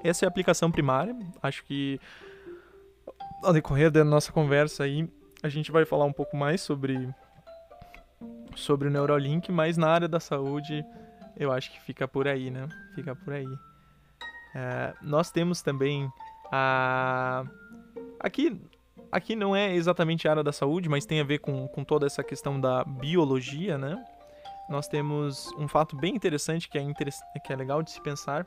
Essa 0.04 0.26
é 0.26 0.28
a 0.28 0.30
aplicação 0.30 0.72
primária. 0.72 1.16
Acho 1.42 1.64
que 1.64 2.00
ao 3.44 3.54
decorrer 3.54 3.90
da 3.90 4.04
nossa 4.04 4.32
conversa 4.32 4.84
aí, 4.84 5.08
a 5.42 5.50
gente 5.50 5.72
vai 5.72 5.86
falar 5.86 6.06
um 6.06 6.14
pouco 6.14 6.36
mais 6.36 6.62
sobre 6.62 7.10
sobre 8.56 8.88
o 8.88 8.92
Neuralink, 8.92 9.52
mas 9.52 9.78
na 9.78 9.88
área 9.88 10.08
da 10.08 10.20
saúde 10.20 10.84
eu 11.38 11.52
acho 11.52 11.72
que 11.72 11.82
fica 11.82 12.08
por 12.08 12.28
aí, 12.28 12.52
né? 12.52 12.68
Fica 12.94 13.16
por 13.16 13.34
aí. 13.34 13.48
É, 14.54 14.94
nós 15.02 15.32
temos 15.32 15.62
também 15.62 16.12
a 16.52 17.46
aqui 18.20 18.60
aqui 19.12 19.36
não 19.36 19.56
é 19.56 19.76
exatamente 19.76 20.28
a 20.28 20.32
área 20.32 20.44
da 20.44 20.52
saúde, 20.52 20.88
mas 20.88 21.06
tem 21.06 21.20
a 21.20 21.24
ver 21.24 21.40
com, 21.40 21.68
com 21.68 21.84
toda 21.84 22.06
essa 22.06 22.24
questão 22.24 22.60
da 22.60 22.84
biologia, 22.84 23.78
né? 23.78 24.04
Nós 24.70 24.88
temos 24.88 25.52
um 25.58 25.68
fato 25.68 25.98
bem 25.98 26.16
interessante 26.16 26.70
que 26.70 26.78
é, 26.78 26.82
interess... 26.82 27.20
que 27.46 27.52
é 27.52 27.56
legal 27.56 27.84
de 27.84 27.92
se 27.92 28.02
pensar, 28.02 28.46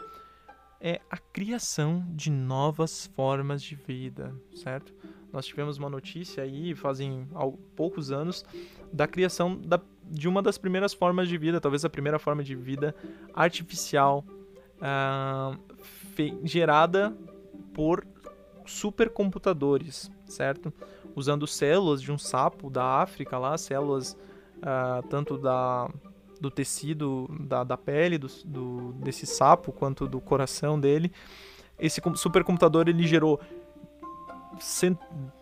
é 0.81 1.01
a 1.11 1.19
criação 1.19 2.05
de 2.11 2.31
novas 2.31 3.07
formas 3.15 3.63
de 3.63 3.75
vida, 3.75 4.35
certo? 4.55 4.95
Nós 5.33 5.45
tivemos 5.45 5.77
uma 5.77 5.91
notícia 5.91 6.43
aí, 6.43 6.75
fazem 6.75 7.29
poucos 7.77 8.11
anos, 8.11 8.45
da 8.93 9.07
criação 9.07 9.57
da, 9.57 9.81
de 10.05 10.29
uma 10.29 10.41
das 10.41 10.57
primeiras 10.57 10.95
formas 10.95 11.29
de 11.29 11.37
vida, 11.37 11.61
talvez 11.61 11.85
a 11.85 11.91
primeira 11.91 12.19
forma 12.19 12.43
de 12.43 12.55
vida 12.55 12.95
artificial 13.35 14.25
uh, 14.79 15.59
gerada 16.45 17.15
por 17.75 18.07
supercomputadores, 18.65 20.11
certo? 20.25 20.73
Usando 21.15 21.47
células 21.47 22.01
de 22.01 22.11
um 22.11 22.17
sapo 22.17 22.71
da 22.71 23.03
África 23.03 23.37
lá, 23.37 23.59
células 23.59 24.17
uh, 24.59 25.07
tanto 25.09 25.37
da, 25.37 25.91
do 26.41 26.51
tecido, 26.51 27.29
da, 27.41 27.63
da 27.63 27.77
pele 27.77 28.17
do, 28.17 28.29
do, 28.45 28.93
desse 28.95 29.27
sapo, 29.27 29.73
quanto 29.73 30.07
do 30.07 30.21
coração 30.21 30.81
dele. 30.81 31.13
Esse 31.79 32.01
supercomputador 32.15 32.89
ele 32.89 33.07
gerou 33.07 33.41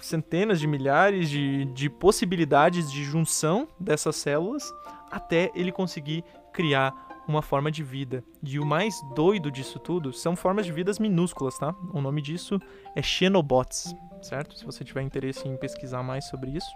centenas 0.01 0.59
de 0.59 0.67
milhares 0.67 1.29
de, 1.29 1.67
de 1.67 1.91
possibilidades 1.91 2.91
de 2.91 3.05
junção 3.05 3.69
dessas 3.79 4.17
células 4.17 4.73
até 5.11 5.51
ele 5.55 5.71
conseguir 5.71 6.25
criar 6.51 7.12
uma 7.27 7.43
forma 7.43 7.71
de 7.71 7.83
vida. 7.83 8.25
E 8.43 8.59
o 8.59 8.67
mais 8.67 8.95
doido 9.15 9.51
disso 9.51 9.79
tudo 9.79 10.13
são 10.13 10.35
formas 10.35 10.67
de 10.67 10.73
vidas 10.73 10.99
minúsculas, 10.99 11.57
tá? 11.59 11.75
O 11.93 12.01
nome 12.01 12.21
disso 12.21 12.61
é 12.95 13.03
Xenobots, 13.03 13.95
certo? 14.23 14.57
Se 14.57 14.65
você 14.65 14.85
tiver 14.85 15.03
interesse 15.03 15.47
em 15.47 15.57
pesquisar 15.57 16.03
mais 16.03 16.27
sobre 16.29 16.51
isso. 16.51 16.71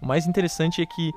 O 0.00 0.06
mais 0.06 0.26
interessante 0.26 0.80
é 0.80 0.86
que 0.86 1.12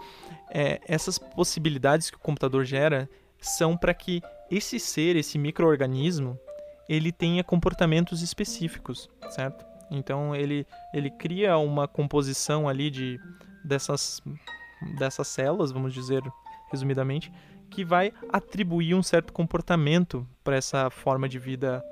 é, 0.49 0.79
essas 0.87 1.17
possibilidades 1.17 2.09
que 2.09 2.17
o 2.17 2.19
computador 2.19 2.65
gera 2.65 3.09
são 3.39 3.77
para 3.77 3.93
que 3.93 4.21
esse 4.49 4.79
ser, 4.79 5.15
esse 5.15 5.37
microorganismo, 5.37 6.37
ele 6.87 7.11
tenha 7.11 7.43
comportamentos 7.43 8.21
específicos, 8.21 9.09
certo? 9.29 9.65
Então 9.89 10.35
ele, 10.35 10.65
ele 10.93 11.09
cria 11.09 11.57
uma 11.57 11.87
composição 11.87 12.67
ali 12.67 12.89
de 12.89 13.19
dessas 13.63 14.21
dessas 14.97 15.27
células, 15.29 15.71
vamos 15.71 15.93
dizer 15.93 16.21
resumidamente, 16.69 17.31
que 17.73 17.83
vai 17.83 18.13
atribuir 18.29 18.93
um 18.93 19.01
certo 19.01 19.33
comportamento 19.33 20.27
para 20.43 20.55
essa 20.55 20.89
forma 20.91 21.27
de 21.27 21.39
vida. 21.39 21.83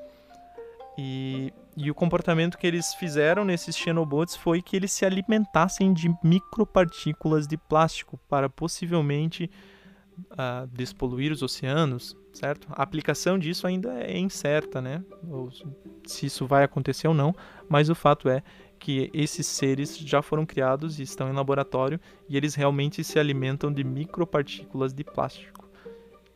E, 0.98 1.52
e 1.76 1.90
o 1.90 1.96
comportamento 1.96 2.58
que 2.58 2.68
eles 2.68 2.94
fizeram 2.94 3.44
nesses 3.44 3.76
xenobots 3.76 4.36
foi 4.36 4.62
que 4.62 4.76
eles 4.76 4.92
se 4.92 5.06
alimentassem 5.06 5.92
de 5.92 6.14
micropartículas 6.24 7.48
de 7.48 7.58
plástico 7.58 8.20
para 8.30 8.48
possivelmente 8.48 9.50
uh, 10.34 10.68
despoluir 10.72 11.32
os 11.32 11.42
oceanos, 11.42 12.16
certo? 12.32 12.68
A 12.72 12.84
aplicação 12.84 13.40
disso 13.40 13.66
ainda 13.66 13.92
é 14.04 14.20
incerta, 14.20 14.82
né? 14.82 15.04
Ou 15.28 15.50
se 16.06 16.28
isso 16.28 16.46
vai 16.46 16.64
acontecer 16.64 17.08
ou 17.08 17.14
não, 17.14 17.34
mas 17.68 17.90
o 17.90 17.96
fato 17.96 18.30
é 18.30 18.44
que 18.78 19.10
esses 19.14 19.48
seres 19.48 19.98
já 19.98 20.22
foram 20.22 20.46
criados 20.46 21.00
e 21.00 21.04
estão 21.04 21.30
em 21.30 21.34
laboratório 21.34 22.00
e 22.28 22.38
eles 22.38 22.54
realmente 22.54 23.04
se 23.04 23.18
alimentam 23.18 23.72
de 23.72 23.84
micropartículas 23.84 24.94
de 24.94 25.04
plástico. 25.04 25.71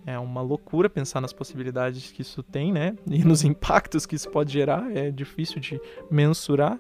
É 0.06 0.20
uma 0.20 0.42
loucura 0.42 0.90
pensar 0.90 1.20
nas 1.20 1.34
possibilidades 1.34 2.12
que 2.12 2.22
isso 2.22 2.44
tem, 2.44 2.72
né? 2.72 2.96
E 3.10 3.24
nos 3.24 3.44
impactos 3.44 4.06
que 4.06 4.16
isso 4.16 4.30
pode 4.30 4.54
gerar. 4.54 4.96
É 4.96 5.10
difícil 5.10 5.60
de 5.60 5.80
mensurar, 6.12 6.80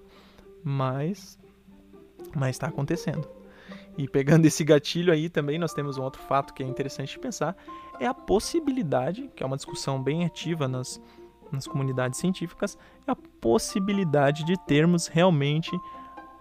mas 0.63 1.39
mas 2.35 2.55
está 2.55 2.67
acontecendo. 2.67 3.27
E 3.97 4.07
pegando 4.07 4.45
esse 4.45 4.63
gatilho 4.63 5.13
aí 5.13 5.29
também, 5.29 5.57
nós 5.57 5.73
temos 5.73 5.97
um 5.97 6.03
outro 6.03 6.21
fato 6.21 6.53
que 6.53 6.61
é 6.61 6.65
interessante 6.65 7.13
de 7.13 7.19
pensar, 7.19 7.55
é 7.99 8.05
a 8.05 8.13
possibilidade, 8.13 9.29
que 9.33 9.41
é 9.41 9.45
uma 9.45 9.55
discussão 9.55 10.03
bem 10.03 10.25
ativa 10.25 10.67
nas, 10.67 11.01
nas 11.51 11.65
comunidades 11.65 12.19
científicas, 12.19 12.77
é 13.07 13.11
a 13.11 13.15
possibilidade 13.15 14.43
de 14.43 14.57
termos 14.65 15.07
realmente 15.07 15.71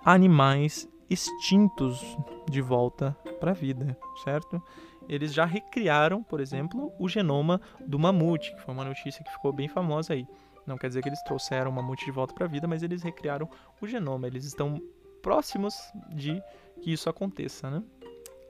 animais 0.05 0.89
extintos 1.09 2.19
de 2.51 2.61
volta 2.61 3.17
para 3.39 3.53
a 3.53 3.55
vida, 3.55 3.97
certo? 4.25 4.61
Eles 5.09 5.33
já 5.33 5.45
recriaram, 5.45 6.23
por 6.23 6.41
exemplo, 6.41 6.93
o 6.99 7.09
genoma 7.09 7.61
do 7.87 7.99
mamute, 7.99 8.55
que 8.55 8.63
foi 8.63 8.75
uma 8.75 8.85
notícia 8.85 9.25
que 9.25 9.31
ficou 9.33 9.53
bem 9.53 9.69
famosa 9.69 10.15
aí. 10.15 10.27
Não 10.67 10.79
quer 10.79 10.89
dizer 10.89 11.03
que 11.03 11.09
eles 11.09 11.23
trouxeram 11.23 11.71
o 11.71 11.75
mamute 11.75 12.05
de 12.05 12.11
volta 12.11 12.35
para 12.35 12.47
a 12.47 12.49
vida, 12.49 12.67
mas 12.67 12.83
eles 12.83 13.03
recriaram 13.03 13.49
o 13.81 13.87
genoma. 13.87 14.27
Eles 14.27 14.45
estão 14.45 14.81
próximos 15.23 15.75
de 16.09 16.43
que 16.81 16.93
isso 16.93 17.09
aconteça, 17.09 17.71
né? 17.71 17.83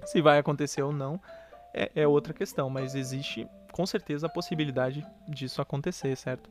Se 0.05 0.21
vai 0.21 0.39
acontecer 0.39 0.83
ou 0.83 0.93
não 0.93 1.21
é, 1.75 1.91
é 1.95 2.07
outra 2.07 2.33
questão, 2.33 2.71
mas 2.71 2.95
existe 2.95 3.47
com 3.73 3.85
certeza 3.85 4.29
a 4.29 4.31
possibilidade 4.31 5.05
disso 5.29 5.61
acontecer, 5.61 6.17
certo? 6.17 6.49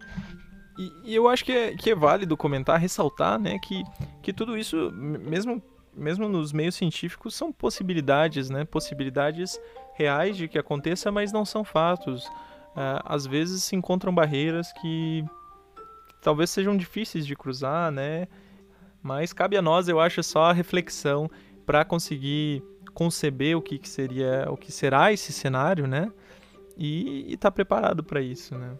E, 0.77 1.11
e, 1.11 1.15
eu 1.15 1.29
acho 1.29 1.45
que 1.45 1.51
é, 1.51 1.75
que 1.75 1.91
é 1.91 1.95
válido 1.95 2.35
comentar, 2.35 2.79
ressaltar, 2.79 3.39
né, 3.39 3.57
que, 3.59 3.83
que 4.21 4.33
tudo 4.33 4.57
isso, 4.57 4.91
mesmo 4.91 5.63
mesmo 5.95 6.27
nos 6.27 6.51
meios 6.51 6.73
científicos, 6.73 7.35
são 7.35 7.51
possibilidades, 7.51 8.49
né? 8.49 8.65
Possibilidades 8.65 9.59
reais 9.95 10.35
de 10.37 10.47
que 10.47 10.57
aconteça, 10.57 11.11
mas 11.11 11.31
não 11.31 11.45
são 11.45 11.63
fatos. 11.63 12.25
Uh, 12.25 12.99
às 13.05 13.25
vezes 13.25 13.63
se 13.63 13.75
encontram 13.75 14.13
barreiras 14.13 14.71
que, 14.81 15.23
talvez 16.23 16.49
sejam 16.49 16.75
difíceis 16.75 17.27
de 17.27 17.35
cruzar, 17.35 17.91
né? 17.91 18.27
Mas 19.01 19.33
cabe 19.33 19.57
a 19.57 19.61
nós, 19.61 19.87
eu 19.87 19.99
acho, 19.99 20.23
só 20.23 20.45
a 20.45 20.53
reflexão 20.53 21.29
para 21.65 21.83
conseguir 21.83 22.63
conceber 22.93 23.57
o 23.57 23.61
que, 23.61 23.77
que 23.77 23.89
seria, 23.89 24.47
o 24.49 24.55
que 24.55 24.71
será 24.71 25.11
esse 25.11 25.33
cenário, 25.33 25.85
né? 25.85 26.11
E 26.77 27.25
estar 27.33 27.49
tá 27.49 27.51
preparado 27.51 28.03
para 28.03 28.21
isso, 28.21 28.55
né? 28.57 28.75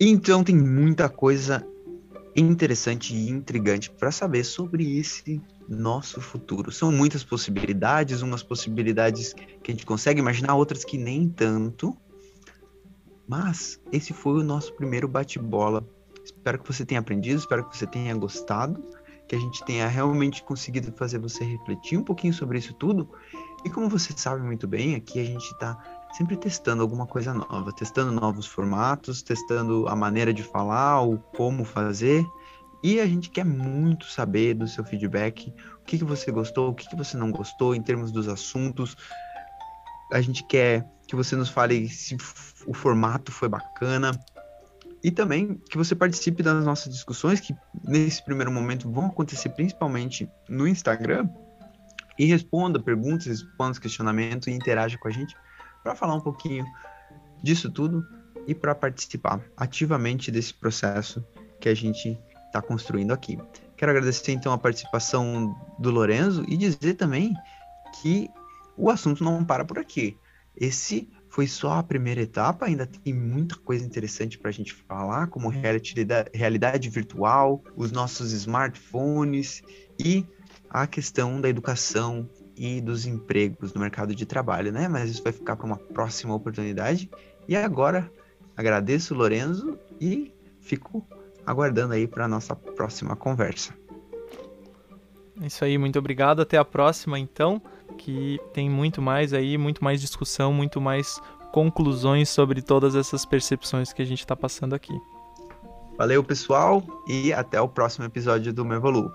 Então 0.00 0.44
tem 0.44 0.56
muita 0.56 1.08
coisa 1.08 1.66
interessante 2.40 3.14
e 3.14 3.28
intrigante 3.30 3.90
para 3.90 4.10
saber 4.10 4.44
sobre 4.44 4.98
esse 4.98 5.40
nosso 5.68 6.20
futuro. 6.20 6.70
São 6.70 6.92
muitas 6.92 7.24
possibilidades, 7.24 8.22
umas 8.22 8.42
possibilidades 8.42 9.32
que 9.32 9.70
a 9.70 9.74
gente 9.74 9.86
consegue 9.86 10.20
imaginar, 10.20 10.54
outras 10.54 10.84
que 10.84 10.98
nem 10.98 11.28
tanto. 11.28 11.96
Mas 13.26 13.80
esse 13.92 14.12
foi 14.12 14.40
o 14.40 14.44
nosso 14.44 14.72
primeiro 14.74 15.08
bate-bola. 15.08 15.86
Espero 16.24 16.58
que 16.58 16.72
você 16.72 16.84
tenha 16.84 17.00
aprendido, 17.00 17.38
espero 17.38 17.68
que 17.68 17.76
você 17.76 17.86
tenha 17.86 18.14
gostado, 18.14 18.82
que 19.26 19.34
a 19.34 19.38
gente 19.38 19.64
tenha 19.64 19.86
realmente 19.86 20.42
conseguido 20.42 20.92
fazer 20.92 21.18
você 21.18 21.44
refletir 21.44 21.98
um 21.98 22.04
pouquinho 22.04 22.32
sobre 22.32 22.58
isso 22.58 22.72
tudo. 22.74 23.10
E 23.64 23.70
como 23.70 23.88
você 23.88 24.12
sabe 24.16 24.42
muito 24.42 24.66
bem, 24.66 24.94
aqui 24.94 25.20
a 25.20 25.24
gente 25.24 25.50
está 25.50 25.97
sempre 26.12 26.36
testando 26.36 26.82
alguma 26.82 27.06
coisa 27.06 27.34
nova, 27.34 27.72
testando 27.72 28.12
novos 28.12 28.46
formatos, 28.46 29.22
testando 29.22 29.86
a 29.88 29.94
maneira 29.94 30.32
de 30.32 30.42
falar, 30.42 31.02
o 31.02 31.18
como 31.18 31.64
fazer. 31.64 32.26
E 32.82 33.00
a 33.00 33.06
gente 33.06 33.30
quer 33.30 33.44
muito 33.44 34.06
saber 34.06 34.54
do 34.54 34.66
seu 34.68 34.84
feedback, 34.84 35.52
o 35.80 35.84
que, 35.84 35.98
que 35.98 36.04
você 36.04 36.30
gostou, 36.30 36.70
o 36.70 36.74
que, 36.74 36.88
que 36.88 36.96
você 36.96 37.16
não 37.16 37.30
gostou 37.30 37.74
em 37.74 37.82
termos 37.82 38.12
dos 38.12 38.28
assuntos. 38.28 38.96
A 40.12 40.20
gente 40.20 40.44
quer 40.44 40.86
que 41.06 41.16
você 41.16 41.34
nos 41.34 41.48
fale 41.48 41.88
se 41.88 42.16
o 42.66 42.72
formato 42.72 43.32
foi 43.32 43.48
bacana. 43.48 44.12
E 45.02 45.10
também 45.10 45.60
que 45.70 45.76
você 45.76 45.94
participe 45.94 46.42
das 46.42 46.64
nossas 46.64 46.92
discussões, 46.92 47.40
que 47.40 47.54
nesse 47.84 48.24
primeiro 48.24 48.50
momento 48.50 48.90
vão 48.90 49.06
acontecer 49.06 49.50
principalmente 49.50 50.28
no 50.48 50.66
Instagram. 50.66 51.28
E 52.18 52.26
responda 52.26 52.80
perguntas, 52.82 53.26
responda 53.26 53.72
os 53.72 53.78
questionamentos 53.78 54.48
e 54.48 54.50
interaja 54.50 54.98
com 54.98 55.06
a 55.06 55.10
gente 55.10 55.36
para 55.88 55.94
falar 55.94 56.14
um 56.16 56.20
pouquinho 56.20 56.66
disso 57.42 57.70
tudo 57.70 58.06
e 58.46 58.54
para 58.54 58.74
participar 58.74 59.40
ativamente 59.56 60.30
desse 60.30 60.52
processo 60.52 61.24
que 61.58 61.66
a 61.66 61.74
gente 61.74 62.18
está 62.46 62.60
construindo 62.60 63.10
aqui. 63.10 63.38
Quero 63.74 63.92
agradecer 63.92 64.32
então 64.32 64.52
a 64.52 64.58
participação 64.58 65.56
do 65.78 65.90
Lorenzo 65.90 66.44
e 66.46 66.58
dizer 66.58 66.94
também 66.94 67.32
que 68.02 68.28
o 68.76 68.90
assunto 68.90 69.24
não 69.24 69.42
para 69.42 69.64
por 69.64 69.78
aqui. 69.78 70.14
Esse 70.54 71.08
foi 71.30 71.46
só 71.46 71.78
a 71.78 71.82
primeira 71.82 72.20
etapa, 72.20 72.66
ainda 72.66 72.86
tem 72.86 73.14
muita 73.14 73.56
coisa 73.56 73.82
interessante 73.82 74.38
para 74.38 74.50
a 74.50 74.52
gente 74.52 74.74
falar, 74.74 75.28
como 75.28 75.48
realidade 75.48 76.90
virtual, 76.90 77.64
os 77.74 77.90
nossos 77.90 78.32
smartphones 78.32 79.62
e 79.98 80.26
a 80.68 80.86
questão 80.86 81.40
da 81.40 81.48
educação 81.48 82.28
e 82.58 82.80
dos 82.80 83.06
empregos 83.06 83.72
no 83.72 83.80
mercado 83.80 84.14
de 84.14 84.26
trabalho, 84.26 84.72
né? 84.72 84.88
Mas 84.88 85.10
isso 85.10 85.22
vai 85.22 85.32
ficar 85.32 85.56
para 85.56 85.66
uma 85.66 85.76
próxima 85.76 86.34
oportunidade. 86.34 87.08
E 87.46 87.56
agora 87.56 88.10
agradeço, 88.56 89.14
Lorenzo, 89.14 89.78
e 90.00 90.32
fico 90.60 91.06
aguardando 91.46 91.94
aí 91.94 92.06
para 92.06 92.24
a 92.24 92.28
nossa 92.28 92.54
próxima 92.56 93.14
conversa. 93.14 93.72
É 95.40 95.46
isso 95.46 95.64
aí, 95.64 95.78
muito 95.78 95.98
obrigado. 95.98 96.42
Até 96.42 96.58
a 96.58 96.64
próxima, 96.64 97.18
então, 97.18 97.62
que 97.96 98.40
tem 98.52 98.68
muito 98.68 99.00
mais 99.00 99.32
aí, 99.32 99.56
muito 99.56 99.82
mais 99.84 100.00
discussão, 100.00 100.52
muito 100.52 100.80
mais 100.80 101.20
conclusões 101.52 102.28
sobre 102.28 102.60
todas 102.60 102.96
essas 102.96 103.24
percepções 103.24 103.92
que 103.92 104.02
a 104.02 104.04
gente 104.04 104.20
está 104.20 104.34
passando 104.34 104.74
aqui. 104.74 104.92
Valeu, 105.96 106.22
pessoal, 106.22 106.82
e 107.08 107.32
até 107.32 107.60
o 107.60 107.68
próximo 107.68 108.04
episódio 108.04 108.52
do 108.52 108.64
Mevolu. 108.64 109.10